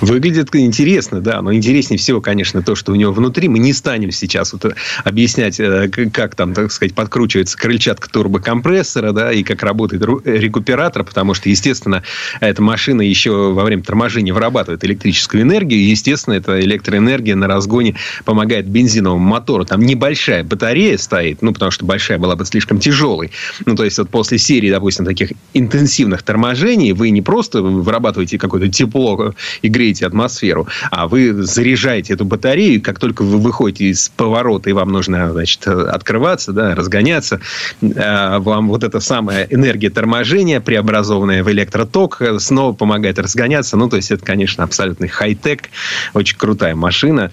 Выглядит 0.00 0.54
интересно, 0.54 1.20
да, 1.26 1.42
но 1.42 1.52
интереснее 1.52 1.98
всего, 1.98 2.20
конечно, 2.20 2.62
то, 2.62 2.76
что 2.76 2.92
у 2.92 2.94
него 2.94 3.12
внутри. 3.12 3.48
Мы 3.48 3.58
не 3.58 3.72
станем 3.72 4.12
сейчас 4.12 4.52
вот 4.52 4.76
объяснять, 5.02 5.58
э, 5.58 5.88
как 6.12 6.36
там, 6.36 6.54
так 6.54 6.70
сказать, 6.70 6.94
подкручивается 6.94 7.58
крыльчатка 7.58 8.08
турбокомпрессора, 8.08 9.10
да, 9.10 9.32
и 9.32 9.42
как 9.42 9.64
работает 9.64 10.04
рекуператор, 10.24 11.02
потому 11.02 11.34
что, 11.34 11.48
естественно, 11.48 12.04
эта 12.40 12.62
машина 12.62 13.02
еще 13.02 13.52
во 13.52 13.64
время 13.64 13.82
торможения 13.82 14.32
вырабатывает 14.32 14.84
электрическую 14.84 15.42
энергию, 15.42 15.80
и, 15.80 15.84
естественно, 15.84 16.34
эта 16.34 16.60
электроэнергия 16.60 17.34
на 17.34 17.48
разгоне 17.48 17.96
помогает 18.24 18.68
бензиновому 18.68 19.26
мотору. 19.26 19.64
Там 19.64 19.80
небольшая 19.80 20.44
батарея 20.44 20.96
стоит, 20.96 21.42
ну, 21.42 21.52
потому 21.52 21.72
что 21.72 21.84
большая 21.84 22.18
была 22.18 22.36
бы 22.36 22.44
слишком 22.44 22.78
тяжелой. 22.78 23.32
Ну, 23.64 23.74
то 23.74 23.84
есть, 23.84 23.98
вот 23.98 24.10
после 24.10 24.38
серии, 24.38 24.70
допустим, 24.70 25.04
таких 25.04 25.32
интенсивных 25.54 26.22
торможений 26.22 26.92
вы 26.92 27.10
не 27.10 27.20
просто 27.20 27.62
вырабатываете 27.62 28.38
какое-то 28.38 28.68
тепло 28.68 29.34
и 29.62 29.68
греете 29.68 30.06
атмосферу, 30.06 30.68
а 30.92 31.08
вы 31.08 31.15
вы 31.16 31.32
заряжаете 31.44 32.12
эту 32.12 32.24
батарею, 32.24 32.82
как 32.82 32.98
только 32.98 33.22
вы 33.22 33.38
выходите 33.38 33.86
из 33.86 34.10
поворота, 34.10 34.68
и 34.68 34.72
вам 34.72 34.90
нужно, 34.90 35.32
значит, 35.32 35.66
открываться, 35.66 36.52
да, 36.52 36.74
разгоняться, 36.74 37.40
э, 37.80 38.38
вам 38.38 38.68
вот 38.68 38.84
эта 38.84 39.00
самая 39.00 39.46
энергия 39.48 39.88
торможения, 39.88 40.60
преобразованная 40.60 41.42
в 41.42 41.50
электроток, 41.50 42.20
снова 42.38 42.74
помогает 42.74 43.18
разгоняться. 43.18 43.76
Ну, 43.76 43.88
то 43.88 43.96
есть, 43.96 44.10
это, 44.10 44.24
конечно, 44.24 44.64
абсолютный 44.64 45.08
хай-тек, 45.08 45.70
очень 46.12 46.36
крутая 46.36 46.74
машина. 46.74 47.32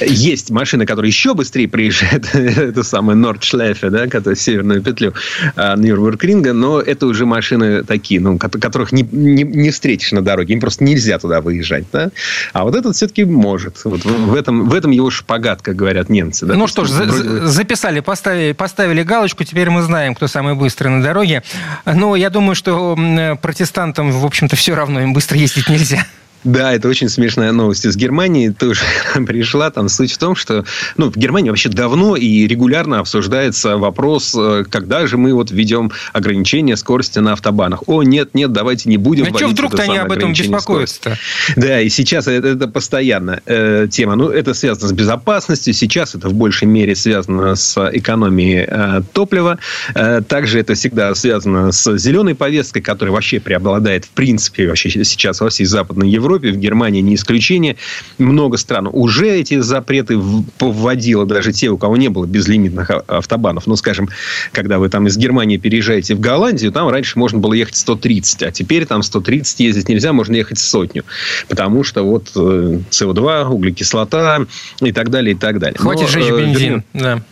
Есть 0.00 0.50
машины, 0.50 0.84
которые 0.84 1.08
еще 1.08 1.34
быстрее 1.34 1.68
приезжают. 1.68 2.26
это 2.34 2.82
самая 2.82 3.16
Нордшлефе, 3.16 3.90
да, 3.90 4.06
которая 4.06 4.36
северную 4.36 4.82
петлю 4.82 5.14
а, 5.54 5.76
Нюрнбургринга. 5.76 6.52
Но 6.52 6.80
это 6.80 7.06
уже 7.06 7.26
машины 7.26 7.82
такие, 7.82 8.20
ну, 8.20 8.38
которых 8.38 8.92
не, 8.92 9.02
не, 9.10 9.42
не 9.42 9.70
встретишь 9.70 10.12
на 10.12 10.22
дороге. 10.22 10.54
Им 10.54 10.60
просто 10.60 10.84
нельзя 10.84 11.18
туда 11.18 11.40
выезжать. 11.40 11.84
Да? 11.92 12.10
А 12.52 12.64
вот 12.64 12.74
этот 12.74 12.94
все-таки 12.96 13.24
может. 13.24 13.80
Вот 13.84 14.04
в, 14.04 14.34
этом, 14.34 14.68
в 14.68 14.74
этом 14.74 14.90
его 14.90 15.10
шпагат, 15.10 15.62
как 15.62 15.76
говорят 15.76 16.08
немцы. 16.08 16.46
Да? 16.46 16.54
Ну 16.54 16.66
что 16.66 16.84
ж, 16.84 16.90
вроде... 16.90 17.46
записали, 17.46 18.00
поставили, 18.00 18.52
поставили 18.52 19.02
галочку. 19.02 19.44
Теперь 19.44 19.70
мы 19.70 19.82
знаем, 19.82 20.14
кто 20.14 20.28
самый 20.28 20.54
быстрый 20.54 20.88
на 20.88 21.02
дороге. 21.02 21.42
Но 21.86 22.16
я 22.16 22.30
думаю, 22.30 22.54
что 22.54 22.96
протестантам, 23.40 24.10
в 24.12 24.24
общем-то, 24.24 24.56
все 24.56 24.74
равно 24.74 25.00
им 25.00 25.12
быстро 25.12 25.38
ездить 25.38 25.68
нельзя. 25.68 26.06
Да, 26.46 26.72
это 26.72 26.88
очень 26.88 27.08
смешная 27.08 27.50
новость 27.50 27.84
из 27.84 27.96
Германии 27.96 28.50
тоже 28.58 28.82
пришла. 29.26 29.70
Там 29.70 29.88
суть 29.88 30.12
в 30.12 30.18
том, 30.18 30.36
что 30.36 30.64
ну, 30.96 31.10
в 31.10 31.16
Германии 31.16 31.50
вообще 31.50 31.68
давно 31.68 32.14
и 32.14 32.46
регулярно 32.46 33.00
обсуждается 33.00 33.76
вопрос, 33.76 34.32
э, 34.38 34.64
когда 34.70 35.08
же 35.08 35.18
мы 35.18 35.34
вот 35.34 35.50
введем 35.50 35.90
ограничение 36.12 36.76
скорости 36.76 37.18
на 37.18 37.32
автобанах. 37.32 37.82
О, 37.88 38.04
нет, 38.04 38.34
нет, 38.34 38.52
давайте 38.52 38.88
не 38.88 38.96
будем. 38.96 39.24
А 39.24 39.36
что 39.36 39.48
вдруг-то 39.48 39.82
они 39.82 39.96
об 39.96 40.12
этом 40.12 40.32
беспокоятся-то? 40.32 41.18
Да, 41.56 41.80
и 41.80 41.88
сейчас 41.88 42.28
это, 42.28 42.46
это 42.46 42.68
постоянно 42.68 43.40
э, 43.44 43.88
тема. 43.90 44.14
Ну, 44.14 44.28
это 44.28 44.54
связано 44.54 44.86
с 44.86 44.92
безопасностью. 44.92 45.74
Сейчас 45.74 46.14
это 46.14 46.28
в 46.28 46.34
большей 46.34 46.68
мере 46.68 46.94
связано 46.94 47.56
с 47.56 47.76
экономией 47.92 48.66
э, 48.68 49.02
топлива. 49.12 49.58
Э, 49.96 50.22
также 50.26 50.60
это 50.60 50.74
всегда 50.74 51.12
связано 51.16 51.72
с 51.72 51.98
зеленой 51.98 52.36
повесткой, 52.36 52.82
которая 52.82 53.12
вообще 53.12 53.40
преобладает 53.40 54.04
в 54.04 54.10
принципе 54.10 54.68
вообще 54.68 54.90
сейчас 54.90 55.40
во 55.40 55.48
всей 55.48 55.64
Западной 55.64 56.08
Европе 56.08 56.35
Европе, 56.36 56.52
в 56.52 56.60
Германии 56.60 57.00
не 57.00 57.14
исключение. 57.14 57.76
Много 58.18 58.56
стран 58.56 58.88
уже 58.92 59.28
эти 59.28 59.60
запреты 59.60 60.18
вводило, 60.60 61.26
даже 61.26 61.52
те, 61.52 61.68
у 61.68 61.78
кого 61.78 61.96
не 61.96 62.08
было 62.08 62.26
безлимитных 62.26 62.90
автобанов. 63.06 63.66
Ну, 63.66 63.76
скажем, 63.76 64.08
когда 64.52 64.78
вы 64.78 64.88
там 64.88 65.06
из 65.06 65.16
Германии 65.16 65.56
переезжаете 65.56 66.14
в 66.14 66.20
Голландию, 66.20 66.72
там 66.72 66.88
раньше 66.88 67.18
можно 67.18 67.38
было 67.38 67.54
ехать 67.54 67.76
130, 67.76 68.42
а 68.42 68.50
теперь 68.50 68.86
там 68.86 69.02
130 69.02 69.60
ездить 69.60 69.88
нельзя, 69.88 70.12
можно 70.12 70.34
ехать 70.34 70.58
сотню. 70.58 71.04
Потому 71.48 71.84
что 71.84 72.02
вот 72.02 72.30
э, 72.36 72.80
СО2, 72.90 73.46
углекислота 73.48 74.46
и 74.80 74.92
так 74.92 75.10
далее, 75.10 75.34
и 75.34 75.38
так 75.38 75.58
далее. 75.58 75.78
Хватит 75.78 76.02
Но, 76.02 76.08
жечь 76.08 76.30
э, 76.30 76.38
бензин. 76.38 76.84
Да. 76.92 77.22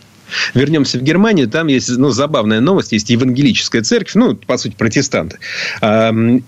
Вернемся 0.53 0.97
в 0.99 1.01
Германию. 1.01 1.47
Там 1.47 1.67
есть 1.67 1.89
ну, 1.89 2.11
забавная 2.11 2.59
новость. 2.59 2.91
Есть 2.91 3.09
евангелическая 3.09 3.81
церковь, 3.81 4.15
ну, 4.15 4.35
по 4.35 4.57
сути, 4.57 4.75
протестанты. 4.75 5.37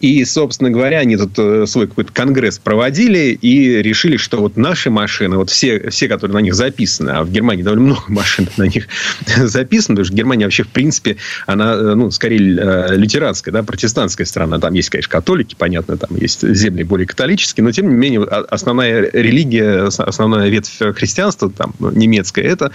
И, 0.02 0.26
собственно 0.26 0.70
говоря, 0.70 1.00
они 1.00 1.18
тут 1.18 1.32
э, 1.38 1.66
свой 1.68 1.88
какой-то 1.88 2.12
конгресс 2.12 2.60
проводили 2.60 3.38
и 3.42 3.82
решили, 3.82 4.18
что 4.18 4.38
вот 4.38 4.58
наши 4.58 4.90
машины, 4.90 5.38
вот 5.38 5.50
все, 5.50 5.90
все, 5.90 6.08
которые 6.08 6.36
на 6.36 6.40
них 6.40 6.56
записаны, 6.56 7.12
а 7.12 7.24
в 7.24 7.32
Германии 7.32 7.64
довольно 7.64 7.86
много 7.86 8.04
машин 8.08 8.48
на 8.58 8.64
них 8.64 8.88
записано, 9.38 9.96
потому 9.96 10.06
что 10.06 10.16
Германия 10.16 10.46
вообще, 10.46 10.64
в 10.64 10.70
принципе, 10.70 11.18
она, 11.46 11.74
э, 11.74 11.94
ну, 11.96 12.12
скорее 12.12 12.58
э, 12.60 12.96
лютеранская, 12.96 13.54
да, 13.54 13.64
протестантская 13.64 14.26
страна. 14.26 14.60
Там 14.60 14.74
есть, 14.74 14.90
конечно, 14.90 15.12
католики, 15.12 15.56
понятно, 15.58 15.98
там 15.98 16.16
есть 16.18 16.48
земли 16.48 16.84
более 16.84 17.08
католические, 17.08 17.64
но, 17.64 17.72
тем 17.72 17.90
не 17.90 17.96
менее, 17.96 18.24
основная 18.24 19.10
религия, 19.12 19.88
основная 19.88 20.50
ветвь 20.50 20.78
христианства, 20.96 21.50
там, 21.50 21.74
немецкая, 21.80 22.44
это, 22.44 22.72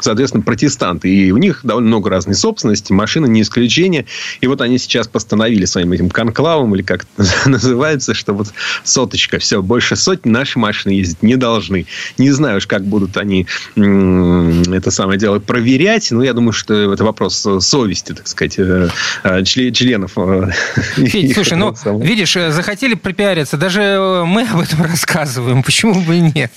соответственно, 0.00 0.37
соответственно, 0.38 0.42
протестанты. 0.42 1.08
И 1.08 1.30
у 1.32 1.36
них 1.36 1.60
довольно 1.62 1.88
много 1.88 2.10
разной 2.10 2.34
собственности, 2.34 2.92
машины 2.92 3.26
не 3.26 3.42
исключение. 3.42 4.06
И 4.40 4.46
вот 4.46 4.60
они 4.60 4.78
сейчас 4.78 5.08
постановили 5.08 5.66
своим 5.66 5.92
этим 5.92 6.10
конклавом, 6.10 6.74
или 6.74 6.82
как 6.82 7.06
это 7.16 7.28
называется, 7.48 8.14
что 8.14 8.32
вот 8.32 8.48
соточка, 8.84 9.38
все, 9.38 9.62
больше 9.62 9.96
сотни 9.96 10.30
наши 10.30 10.58
машины 10.58 10.92
ездить 10.92 11.22
не 11.22 11.36
должны. 11.36 11.86
Не 12.18 12.30
знаю 12.30 12.58
уж, 12.58 12.66
как 12.66 12.84
будут 12.84 13.16
они 13.16 13.46
это 13.76 14.90
самое 14.90 15.18
дело 15.18 15.38
проверять, 15.38 16.10
но 16.10 16.22
я 16.22 16.32
думаю, 16.32 16.52
что 16.52 16.92
это 16.92 17.04
вопрос 17.04 17.46
совести, 17.60 18.12
так 18.14 18.26
сказать, 18.26 18.58
э, 18.58 18.88
э, 19.24 19.44
членов. 19.44 20.12
Э, 20.16 20.50
Федь, 20.96 21.34
слушай, 21.34 21.56
ну, 21.56 21.74
видишь, 22.00 22.34
захотели 22.34 22.94
пропиариться, 22.94 23.56
даже 23.56 24.24
мы 24.26 24.42
об 24.42 24.60
этом 24.60 24.82
рассказываем, 24.90 25.62
почему 25.62 26.00
бы 26.02 26.16
и 26.16 26.20
нет? 26.20 26.52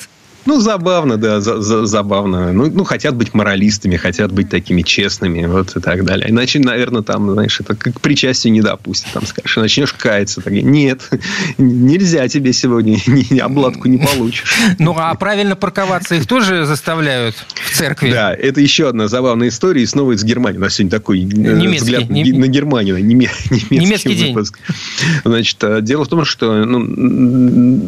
Ну, 0.45 0.60
забавно, 0.60 1.17
да, 1.17 1.39
за, 1.39 1.62
за, 1.62 1.86
забавно. 1.86 2.51
Ну, 2.51 2.69
ну, 2.71 2.84
хотят 2.84 3.15
быть 3.15 3.34
моралистами, 3.34 3.95
хотят 3.95 4.32
быть 4.32 4.49
такими 4.49 4.82
честными, 4.82 5.45
вот 5.45 5.75
и 5.75 5.80
так 5.80 6.04
далее. 6.04 6.32
Иначе, 6.32 6.60
наверное, 6.60 7.04
там, 7.04 7.32
знаешь, 7.32 7.60
это 7.60 7.75
как 7.75 8.01
причастию 8.01 8.54
не 8.54 8.62
допустят. 8.62 9.12
Там 9.13 9.25
скажешь, 9.25 9.56
начнешь 9.58 9.93
каяться. 9.93 10.41
Так, 10.41 10.51
Нет, 10.54 11.10
нельзя 11.58 12.27
тебе 12.27 12.54
сегодня, 12.54 12.97
ни, 13.08 13.38
обладку 13.38 13.88
не 13.88 13.99
получишь. 13.99 14.45
Ну, 14.80 14.95
а 14.97 15.13
правильно 15.15 15.56
парковаться 15.56 16.15
их 16.15 16.25
тоже 16.25 16.65
заставляют 16.65 17.36
в 17.54 17.77
церкви? 17.77 18.12
Да, 18.12 18.34
это 18.34 18.62
еще 18.62 18.89
одна 18.89 19.08
забавная 19.08 19.49
история. 19.49 19.84
И 19.84 19.86
снова 19.86 20.13
из 20.13 20.23
Германии. 20.23 20.58
У 20.58 20.62
нас 20.62 20.73
сегодня 20.73 20.91
такой 20.91 21.19
э, 21.19 21.23
немецкий, 21.23 21.77
взгляд 21.77 22.10
нем... 22.10 22.39
на 22.39 22.47
Германию. 22.47 23.04
Неме... 23.04 23.30
Немецкий, 23.51 23.77
немецкий 23.77 24.27
выпуск. 24.34 24.58
день. 24.67 24.77
Значит, 25.23 25.63
э, 25.63 25.82
дело 25.82 26.06
в 26.06 26.08
том, 26.08 26.25
что 26.25 26.65
ну, 26.65 27.88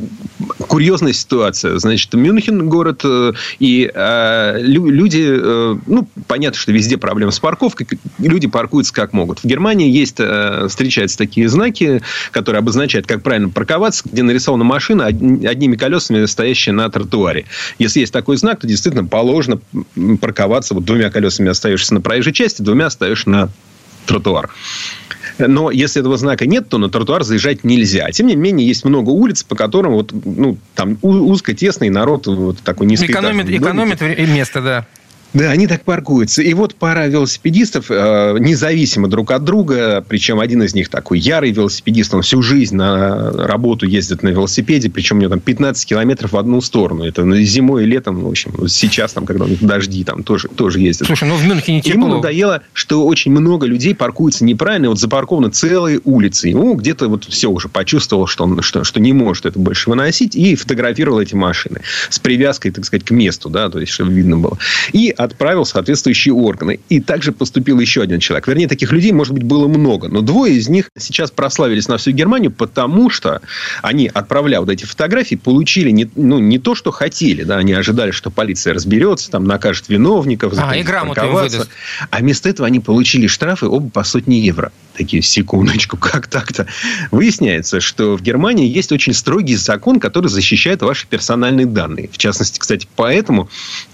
курьезная 0.67 1.13
ситуация. 1.13 1.79
Значит, 1.79 2.13
Мюнхен 2.13 2.42
Мюнхен 2.43 2.69
город, 2.69 3.01
э, 3.03 3.33
и 3.59 3.89
э, 3.93 4.59
люди, 4.61 5.25
э, 5.25 5.75
ну, 5.85 6.07
понятно, 6.27 6.59
что 6.59 6.71
везде 6.71 6.97
проблемы 6.97 7.31
с 7.31 7.39
парковкой, 7.39 7.87
люди 8.19 8.47
паркуются 8.47 8.93
как 8.93 9.13
могут. 9.13 9.39
В 9.39 9.45
Германии 9.45 9.89
есть, 9.89 10.19
встречаются 10.69 11.17
такие 11.17 11.47
знаки, 11.49 12.01
которые 12.31 12.59
обозначают, 12.59 13.07
как 13.07 13.23
правильно 13.23 13.49
парковаться, 13.49 14.03
где 14.05 14.23
нарисована 14.23 14.63
машина 14.63 15.05
одними 15.05 15.75
колесами, 15.75 16.25
стоящая 16.25 16.71
на 16.71 16.89
тротуаре. 16.89 17.45
Если 17.79 18.01
есть 18.01 18.13
такой 18.13 18.37
знак, 18.37 18.59
то 18.59 18.67
действительно 18.67 19.05
положено 19.05 19.59
парковаться 20.19 20.73
вот 20.73 20.85
двумя 20.85 21.09
колесами 21.09 21.49
остаешься 21.49 21.93
на 21.93 22.01
проезжей 22.01 22.33
части, 22.33 22.61
двумя 22.61 22.87
остаешься 22.87 23.29
на 23.29 23.49
тротуар. 24.05 24.49
Но 25.37 25.71
если 25.71 26.01
этого 26.01 26.17
знака 26.17 26.45
нет, 26.45 26.69
то 26.69 26.77
на 26.77 26.89
тротуар 26.89 27.23
заезжать 27.23 27.63
нельзя. 27.63 28.09
Тем 28.11 28.27
не 28.27 28.35
менее, 28.35 28.67
есть 28.67 28.85
много 28.85 29.09
улиц, 29.09 29.43
по 29.43 29.55
которым 29.55 29.93
вот, 29.93 30.13
ну, 30.25 30.57
там 30.75 30.97
узко, 31.01 31.53
тесно, 31.53 31.85
и 31.85 31.89
народ 31.89 32.27
вот 32.27 32.59
такой 32.59 32.87
низкий. 32.87 33.11
Экономит, 33.11 33.49
экономит 33.49 34.01
место, 34.01 34.61
да. 34.61 34.85
Да, 35.33 35.49
они 35.49 35.67
так 35.67 35.83
паркуются. 35.83 36.41
И 36.43 36.53
вот 36.53 36.75
пара 36.75 37.07
велосипедистов, 37.07 37.87
э, 37.89 38.37
независимо 38.39 39.07
друг 39.07 39.31
от 39.31 39.43
друга, 39.43 40.03
причем 40.07 40.39
один 40.39 40.61
из 40.61 40.75
них 40.75 40.89
такой 40.89 41.19
ярый 41.19 41.51
велосипедист, 41.51 42.13
он 42.13 42.21
всю 42.21 42.41
жизнь 42.41 42.75
на 42.75 43.31
работу 43.31 43.87
ездит 43.87 44.21
на 44.21 44.29
велосипеде, 44.29 44.89
причем 44.89 45.17
у 45.17 45.19
него 45.21 45.31
там 45.31 45.39
15 45.39 45.85
километров 45.87 46.33
в 46.33 46.37
одну 46.37 46.61
сторону. 46.61 47.03
Это 47.03 47.23
зимой 47.43 47.83
и 47.83 47.87
летом, 47.87 48.21
в 48.21 48.27
общем, 48.27 48.67
сейчас 48.67 49.13
там, 49.13 49.25
когда 49.25 49.45
у 49.45 49.47
них 49.47 49.63
дожди, 49.63 50.03
там 50.03 50.23
тоже, 50.23 50.49
тоже 50.49 50.79
ездят. 50.79 51.07
Слушай, 51.07 51.27
ну 51.27 51.35
в 51.35 51.45
Мюнхене 51.45 51.81
тепло. 51.81 52.05
Ему 52.05 52.15
надоело, 52.15 52.61
что 52.73 53.05
очень 53.05 53.31
много 53.31 53.65
людей 53.65 53.95
паркуются 53.95 54.45
неправильно, 54.45 54.89
вот 54.89 54.99
запаркованы 54.99 55.49
целые 55.49 55.99
улицы. 56.03 56.49
Ему 56.49 56.75
где-то 56.75 57.07
вот 57.07 57.25
все 57.25 57.49
уже 57.49 57.69
почувствовал, 57.69 58.27
что, 58.27 58.43
он, 58.43 58.61
что, 58.61 58.83
что 58.83 58.99
не 58.99 59.13
может 59.13 59.47
это 59.47 59.57
больше 59.57 59.89
выносить, 59.89 60.35
и 60.35 60.55
фотографировал 60.55 61.19
эти 61.19 61.33
машины 61.33 61.81
с 62.09 62.19
привязкой, 62.19 62.71
так 62.71 62.85
сказать, 62.85 63.05
к 63.05 63.11
месту, 63.11 63.49
да, 63.49 63.69
то 63.69 63.79
есть, 63.79 63.91
чтобы 63.91 64.13
видно 64.13 64.37
было. 64.37 64.57
И 64.91 65.09
отправил 65.23 65.65
соответствующие 65.65 66.33
органы. 66.33 66.79
И 66.89 66.99
также 66.99 67.31
поступил 67.31 67.79
еще 67.79 68.01
один 68.01 68.19
человек. 68.19 68.47
Вернее, 68.47 68.67
таких 68.67 68.91
людей, 68.91 69.11
может 69.11 69.33
быть, 69.33 69.43
было 69.43 69.67
много. 69.67 70.07
Но 70.07 70.21
двое 70.21 70.55
из 70.55 70.69
них 70.69 70.89
сейчас 70.97 71.31
прославились 71.31 71.87
на 71.87 71.97
всю 71.97 72.11
Германию, 72.11 72.51
потому 72.51 73.09
что 73.09 73.41
они, 73.81 74.09
отправляя 74.13 74.59
вот 74.59 74.69
эти 74.69 74.85
фотографии, 74.85 75.35
получили 75.35 75.91
не, 75.91 76.09
ну, 76.15 76.39
не 76.39 76.59
то, 76.59 76.75
что 76.75 76.91
хотели. 76.91 77.43
Да? 77.43 77.57
Они 77.57 77.73
ожидали, 77.73 78.11
что 78.11 78.29
полиция 78.29 78.73
разберется, 78.73 79.31
там, 79.31 79.45
накажет 79.45 79.89
виновников. 79.89 80.53
А, 80.57 80.75
и 80.75 80.83
грамоту. 80.83 81.21
А 82.09 82.17
вместо 82.19 82.49
этого 82.49 82.67
они 82.67 82.79
получили 82.79 83.27
штрафы 83.27 83.67
оба 83.67 83.89
по 83.89 84.03
сотне 84.03 84.39
евро 84.39 84.71
такие, 84.93 85.21
секундочку, 85.21 85.97
как 85.97 86.27
так-то? 86.27 86.67
Выясняется, 87.11 87.79
что 87.79 88.15
в 88.15 88.21
Германии 88.21 88.67
есть 88.67 88.91
очень 88.91 89.13
строгий 89.13 89.55
закон, 89.55 89.99
который 89.99 90.27
защищает 90.27 90.81
ваши 90.81 91.07
персональные 91.07 91.65
данные. 91.65 92.09
В 92.11 92.17
частности, 92.17 92.59
кстати, 92.59 92.87
поэтому, 92.95 93.49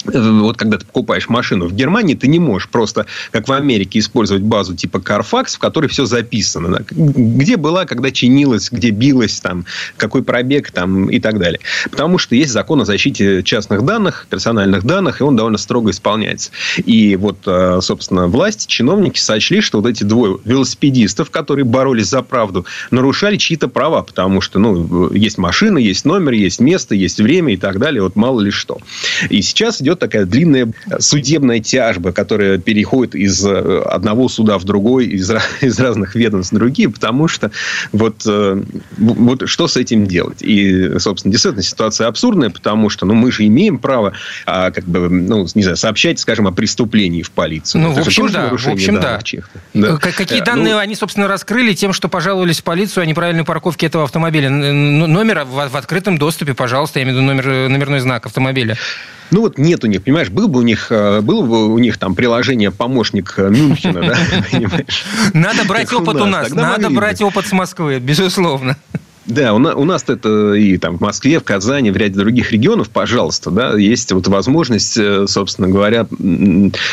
э, 0.06 0.20
вот 0.20 0.58
когда 0.58 0.78
ты 0.78 0.86
покупаешь 0.86 1.19
машину 1.28 1.68
в 1.68 1.74
Германии, 1.74 2.16
ты 2.16 2.28
не 2.28 2.40
можешь 2.40 2.70
просто, 2.70 3.06
как 3.32 3.48
в 3.48 3.52
Америке, 3.52 4.00
использовать 4.00 4.44
базу 4.44 4.76
типа 4.76 4.98
Carfax, 4.98 5.56
в 5.56 5.60
которой 5.60 5.88
все 5.88 6.06
записано. 6.06 6.86
Где 6.90 7.58
была, 7.58 7.86
когда 7.86 8.12
чинилась, 8.12 8.70
где 8.72 8.92
билась, 8.92 9.40
там, 9.40 9.66
какой 9.98 10.24
пробег 10.24 10.72
там, 10.72 11.10
и 11.10 11.20
так 11.20 11.40
далее. 11.40 11.60
Потому 11.90 12.18
что 12.18 12.36
есть 12.36 12.52
закон 12.52 12.82
о 12.82 12.86
защите 12.86 13.44
частных 13.44 13.84
данных, 13.84 14.28
персональных 14.30 14.84
данных, 14.84 15.22
и 15.22 15.24
он 15.24 15.36
довольно 15.36 15.58
строго 15.58 15.92
исполняется. 15.92 16.52
И 16.78 17.16
вот, 17.16 17.40
э, 17.46 17.80
собственно, 17.82 18.28
власти, 18.28 18.68
чиновники 18.68 19.20
сочли, 19.20 19.62
что 19.62 19.82
вот 19.82 19.90
эти 19.90 20.04
двое 20.04 20.38
велосипедистов, 20.46 21.30
которые 21.32 21.66
боролись 21.66 22.08
за 22.08 22.22
правду, 22.22 22.66
нарушали 22.92 23.38
чьи-то 23.38 23.68
права, 23.68 24.04
потому 24.04 24.42
что, 24.42 24.60
ну, 24.60 25.12
есть 25.12 25.38
машина, 25.38 25.78
есть 25.78 26.06
номер, 26.06 26.34
есть 26.34 26.60
место, 26.60 26.96
есть 26.96 27.20
время 27.20 27.54
и 27.54 27.58
так 27.58 27.80
далее, 27.80 28.02
вот 28.04 28.16
мало 28.16 28.42
ли 28.42 28.52
что. 28.52 28.78
И 29.30 29.42
сейчас 29.42 29.82
идет 29.82 30.00
такая 30.00 30.26
длинная 30.26 30.72
судебная 31.00 31.60
тяжба, 31.60 32.12
которая 32.12 32.58
переходит 32.58 33.16
из 33.16 33.46
э, 33.46 33.82
одного 33.82 34.30
суда 34.30 34.58
в 34.58 34.64
другой, 34.64 35.08
из, 35.08 35.32
из 35.62 35.80
разных 35.80 36.16
ведомств 36.16 36.54
в 36.54 36.56
другие, 36.56 36.90
потому 36.90 37.28
что 37.28 37.52
вот, 37.92 38.24
э, 38.26 38.62
вот 38.98 39.50
что 39.50 39.68
с 39.68 39.78
этим 39.78 40.06
делать? 40.06 40.42
И, 40.42 41.00
собственно, 41.00 41.32
действительно 41.32 41.64
ситуация 41.64 42.08
абсурдная, 42.08 42.50
потому 42.50 42.90
что, 42.90 43.06
ну, 43.06 43.14
мы 43.14 43.32
же 43.32 43.46
имеем 43.48 43.80
право, 43.80 44.14
а, 44.46 44.72
как 44.72 44.86
бы, 44.86 45.10
ну, 45.10 45.48
не 45.56 45.64
знаю, 45.64 45.78
сообщать, 45.78 46.20
скажем, 46.20 46.48
о 46.48 46.52
преступлении 46.52 47.22
в 47.22 47.32
полицию. 47.32 47.82
Ну, 47.82 47.92
Это 47.92 48.04
в 48.04 48.08
общем, 48.08 48.32
да. 48.32 48.50
В 48.50 48.68
общем, 48.68 48.96
да. 48.96 49.20
да. 49.74 49.98
Какие 49.98 50.42
данные 50.42 50.74
ну, 50.74 50.80
они, 50.80 50.96
собственно, 50.96 51.28
раскрыли 51.28 51.74
тем, 51.74 51.94
что 51.94 52.10
пожаловались 52.10 52.60
в 52.60 52.64
полицию 52.64 53.04
о 53.04 53.06
неправильной 53.06 53.44
парковке 53.44 53.88
этого 53.88 54.04
автомобиля. 54.04 54.50
Номер 54.50 55.46
в, 55.46 55.70
в 55.70 55.76
открытом 55.76 56.18
доступе, 56.18 56.54
пожалуйста, 56.54 57.00
я 57.00 57.04
имею 57.04 57.18
в 57.18 57.22
виду 57.22 57.28
номер, 57.28 57.70
номерной 57.70 58.00
знак 58.00 58.26
автомобиля. 58.26 58.78
Ну 59.32 59.42
вот 59.42 59.58
нет 59.58 59.84
у 59.84 59.88
них, 59.88 60.04
понимаешь, 60.04 60.30
был 60.30 60.48
бы 60.48 60.60
у 60.60 60.64
них, 60.64 60.88
э, 60.92 61.22
было 61.22 61.46
бы 61.46 61.74
у 61.74 61.78
них 61.78 61.98
там 61.98 62.16
приложение 62.16 62.72
помощник 62.72 63.36
э, 63.38 63.50
Мюнхена, 63.50 64.02
да, 64.02 64.84
Надо 65.34 65.66
брать 65.66 65.94
опыт 65.94 66.16
у 66.16 66.26
нас, 66.26 66.50
надо 66.52 66.90
брать 66.90 67.22
опыт 67.22 67.46
с 67.46 67.52
Москвы, 67.52 68.00
безусловно. 68.00 68.78
Да, 69.30 69.54
у, 69.54 69.60
на, 69.60 69.76
у 69.76 69.86
нас 69.86 70.04
это 70.08 70.54
и 70.54 70.78
там 70.78 70.98
в 70.98 71.02
Москве, 71.02 71.40
в 71.40 71.44
Казани, 71.44 71.92
в 71.92 71.98
ряде 71.98 72.16
других 72.16 72.52
регионов, 72.52 72.90
пожалуйста, 72.90 73.52
да, 73.52 73.78
есть 73.78 74.12
вот 74.12 74.28
возможность, 74.28 74.98
э, 74.98 75.28
собственно 75.28 75.68
говоря, 75.68 76.08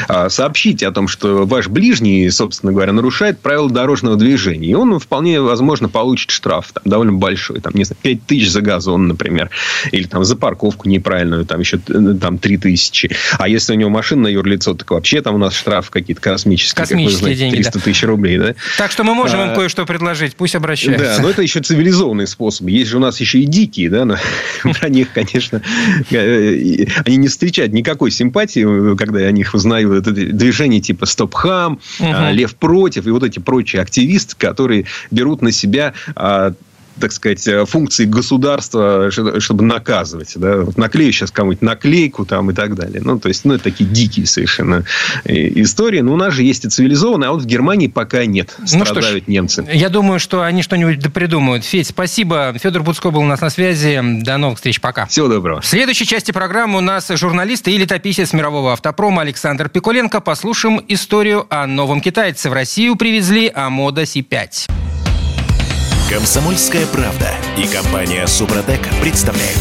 а, 0.07 0.29
сообщить 0.29 0.83
о 0.83 0.93
том, 0.93 1.09
что 1.09 1.47
ваш 1.47 1.69
ближний, 1.69 2.29
собственно 2.29 2.73
говоря, 2.73 2.93
нарушает 2.93 3.41
правила 3.41 3.71
дорожного 3.71 4.17
движения. 4.17 4.69
И 4.69 4.75
он 4.75 4.99
вполне 4.99 5.41
возможно 5.41 5.89
получит 5.89 6.31
штраф 6.31 6.73
там, 6.75 6.83
довольно 6.85 7.15
большой, 7.15 7.61
там, 7.61 7.73
не 7.75 7.85
знаю, 7.85 7.97
5 8.03 8.27
тысяч 8.27 8.51
за 8.51 8.61
газон, 8.61 9.09
например, 9.09 9.49
или 9.91 10.07
там 10.07 10.23
за 10.23 10.37
парковку 10.37 10.91
неправильную, 10.91 11.47
там 11.47 11.61
еще 11.61 11.81
э, 11.89 12.15
там 12.21 12.37
3 12.37 12.59
тысячи. 12.59 13.11
А 13.39 13.49
если 13.49 13.73
у 13.73 13.77
него 13.77 13.89
машина 13.89 14.25
на 14.25 14.29
юрлицо, 14.29 14.75
так 14.75 14.91
вообще 14.91 15.23
там 15.23 15.37
у 15.37 15.39
нас 15.39 15.55
штраф 15.55 15.89
какие-то 15.89 16.21
космические, 16.21 16.83
космические 16.83 17.19
знаете, 17.19 17.39
деньги, 17.39 17.55
300 17.57 17.73
да. 17.73 17.81
тысяч 17.81 18.05
рублей, 18.05 18.39
да? 18.39 18.55
Так 18.77 18.91
что 18.91 19.05
мы 19.05 19.15
можем 19.15 19.41
а, 19.41 19.47
им 19.47 19.55
кое-что 19.55 19.87
предложить, 19.87 20.37
пусть 20.37 20.55
обращаются. 20.55 21.17
Да, 21.17 21.23
но 21.23 21.31
это 21.31 21.41
еще 21.41 21.61
цивилизованный 21.61 22.26
разные 22.27 22.33
способы. 22.33 22.71
Есть 22.71 22.91
же 22.91 22.97
у 22.97 23.01
нас 23.01 23.21
еще 23.21 23.39
и 23.39 23.47
дикие, 23.47 23.91
да, 23.91 24.05
но 24.05 24.17
про 24.81 24.89
них, 24.89 25.13
конечно, 25.13 25.63
э, 26.11 26.87
они 27.05 27.17
не 27.17 27.29
встречают 27.29 27.73
никакой 27.73 28.11
симпатии, 28.11 28.97
когда 28.97 29.21
я 29.21 29.29
о 29.29 29.33
них 29.33 29.55
узнаю. 29.55 29.93
Это 29.93 30.11
движение 30.11 30.81
типа 30.81 31.07
«Стоп-хам». 31.07 31.81
«Лев 32.33 32.55
против» 32.57 33.07
и 33.07 33.11
вот 33.11 33.23
эти 33.23 33.39
прочие 33.39 33.83
активисты, 33.83 34.35
которые 34.37 34.85
берут 35.11 35.43
на 35.43 35.53
себя 35.53 35.95
а, 36.15 36.53
так 37.01 37.13
сказать, 37.13 37.47
э, 37.47 37.65
функции 37.67 38.05
государства, 38.05 39.11
чтобы 39.11 39.65
наказывать. 39.65 40.33
Да? 40.37 40.59
Вот 40.59 40.77
наклею 40.77 41.13
сейчас 41.13 41.31
кому-нибудь 41.31 41.63
наклейку 41.63 42.25
там 42.25 42.51
и 42.51 42.55
так 42.55 42.75
далее. 42.75 43.01
Ну, 43.05 43.19
то 43.19 43.29
есть, 43.29 43.45
ну, 43.45 43.55
это 43.55 43.65
такие 43.65 43.89
дикие 43.89 44.27
совершенно 44.27 44.85
э, 45.25 45.35
истории. 45.61 46.01
Но 46.01 46.13
у 46.13 46.17
нас 46.17 46.35
же 46.35 46.43
есть 46.43 46.65
и 46.65 46.69
цивилизованные, 46.69 47.29
а 47.29 47.33
вот 47.33 47.43
в 47.43 47.47
Германии 47.47 47.89
пока 47.89 48.25
нет. 48.25 48.57
Страдают 48.65 49.25
ну, 49.27 49.33
немцы. 49.33 49.67
Я 49.73 49.89
думаю, 49.89 50.19
что 50.19 50.43
они 50.43 50.63
что-нибудь 50.63 50.99
да 50.99 51.11
придумают. 51.11 51.65
Федь, 51.65 51.89
спасибо. 51.89 52.55
Федор 52.61 52.83
Буцко 52.83 53.11
был 53.11 53.21
у 53.21 53.27
нас 53.27 53.41
на 53.41 53.51
связи. 53.51 54.01
До 54.23 54.37
новых 54.37 54.59
встреч. 54.59 54.81
Пока. 54.81 55.07
Всего 55.07 55.29
доброго. 55.29 55.61
В 55.61 55.67
следующей 55.67 56.07
части 56.07 56.33
программы 56.33 56.79
у 56.79 56.83
нас 56.83 57.09
журналист 57.09 57.69
и 57.69 57.77
летописец 57.77 58.33
мирового 58.33 58.73
автопрома 58.73 59.23
Александр 59.23 59.69
Пикуленко. 59.69 60.21
Послушаем 60.21 60.81
историю 60.89 61.47
о 61.51 61.67
новом 61.67 62.01
китайце. 62.01 62.51
В 62.51 62.53
Россию 62.53 62.97
привезли 62.97 63.51
Амода 63.55 64.07
Си-5. 64.07 64.86
Комсомольская 66.09 66.87
правда 66.87 67.35
и 67.59 67.67
компания 67.67 68.29
Супротек 68.29 68.81
представляют. 69.01 69.59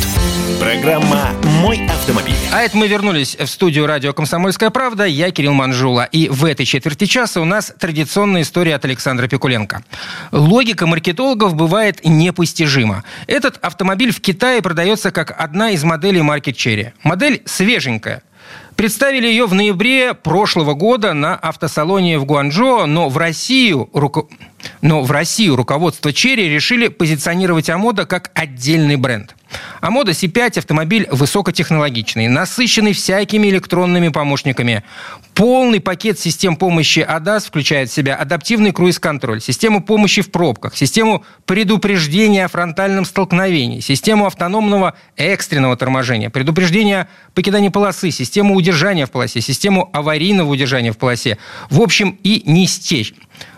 Программа 0.59 1.31
«Мой 1.59 1.83
автомобиль». 1.87 2.35
А 2.53 2.61
это 2.61 2.77
мы 2.77 2.85
вернулись 2.85 3.35
в 3.35 3.47
студию 3.47 3.87
радио 3.87 4.13
«Комсомольская 4.13 4.69
правда». 4.69 5.05
Я 5.05 5.31
Кирилл 5.31 5.53
Манжула. 5.53 6.03
И 6.03 6.29
в 6.29 6.45
этой 6.45 6.67
четверти 6.67 7.05
часа 7.05 7.41
у 7.41 7.45
нас 7.45 7.73
традиционная 7.79 8.43
история 8.43 8.75
от 8.75 8.85
Александра 8.85 9.27
Пикуленко. 9.27 9.83
Логика 10.31 10.85
маркетологов 10.85 11.55
бывает 11.55 12.01
непостижима. 12.05 13.03
Этот 13.25 13.57
автомобиль 13.63 14.11
в 14.11 14.21
Китае 14.21 14.61
продается 14.61 15.09
как 15.09 15.33
одна 15.41 15.71
из 15.71 15.83
моделей 15.83 16.21
марки 16.21 16.51
Черри. 16.51 16.93
Модель 17.01 17.41
свеженькая– 17.45 18.21
Представили 18.75 19.27
ее 19.27 19.45
в 19.45 19.53
ноябре 19.53 20.13
прошлого 20.13 20.73
года 20.73 21.13
на 21.13 21.35
автосалоне 21.35 22.19
в 22.19 22.25
Гуанчжоу, 22.25 22.85
но 22.85 23.07
в 23.07 23.17
Россию, 23.17 23.89
руко... 23.93 24.27
но 24.81 25.01
в 25.01 25.11
Россию 25.11 25.55
руководство 25.55 26.13
Черри 26.13 26.49
решили 26.49 26.87
позиционировать 26.87 27.69
Амода 27.69 28.05
как 28.05 28.31
отдельный 28.33 28.95
бренд. 28.95 29.35
А 29.81 29.91
мода 29.91 30.11
C5 30.11 30.59
автомобиль 30.59 31.07
высокотехнологичный, 31.11 32.27
насыщенный 32.27 32.93
всякими 32.93 33.47
электронными 33.47 34.09
помощниками. 34.09 34.83
Полный 35.33 35.79
пакет 35.81 36.19
систем 36.19 36.55
помощи 36.55 36.99
ADAS 36.99 37.47
включает 37.47 37.89
в 37.89 37.93
себя 37.93 38.15
адаптивный 38.15 38.71
круиз-контроль, 38.71 39.41
систему 39.41 39.83
помощи 39.83 40.21
в 40.21 40.31
пробках, 40.31 40.75
систему 40.77 41.25
предупреждения 41.45 42.45
о 42.45 42.47
фронтальном 42.47 43.05
столкновении, 43.05 43.81
систему 43.81 44.25
автономного 44.25 44.95
экстренного 45.17 45.75
торможения, 45.75 46.29
предупреждение 46.29 47.07
покидания 47.33 47.69
полосы, 47.69 48.11
систему 48.11 48.55
удержания 48.55 49.05
в 49.05 49.11
полосе, 49.11 49.41
систему 49.41 49.89
аварийного 49.93 50.49
удержания 50.49 50.93
в 50.93 50.97
полосе. 50.97 51.37
В 51.69 51.81
общем, 51.81 52.17
и 52.23 52.43
не 52.45 52.65
стечь. 52.65 53.13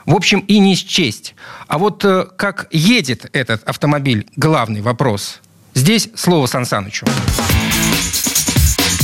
В 0.08 0.16
общем, 0.16 0.40
и 0.48 0.60
не 0.60 0.76
счесть. 0.76 1.36
А 1.68 1.78
вот 1.78 2.06
э, 2.06 2.28
как 2.38 2.68
едет 2.72 3.26
этот 3.34 3.62
автомобиль, 3.66 4.26
главный 4.38 4.80
вопрос. 4.80 5.42
Здесь 5.74 6.08
слово 6.16 6.46
Сан 6.48 6.66
Санычу. 6.66 7.06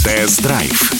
Тест-драйв. 0.05 0.93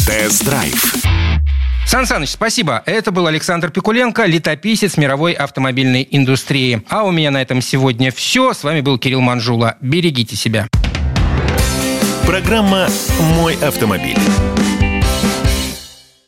Тест-драйв. 0.06 0.94
Сан 1.86 2.06
Саныч, 2.06 2.30
спасибо. 2.30 2.82
Это 2.86 3.10
был 3.10 3.26
Александр 3.26 3.70
Пикуленко, 3.70 4.24
летописец 4.24 4.96
мировой 4.96 5.32
автомобильной 5.32 6.06
индустрии. 6.10 6.82
А 6.88 7.04
у 7.04 7.10
меня 7.10 7.30
на 7.30 7.42
этом 7.42 7.60
сегодня 7.60 8.10
все. 8.10 8.54
С 8.54 8.64
вами 8.64 8.80
был 8.80 8.98
Кирилл 8.98 9.20
Манжула. 9.20 9.76
Берегите 9.80 10.34
себя. 10.34 10.68
Программа 12.26 12.88
«Мой 13.36 13.56
автомобиль». 13.56 14.16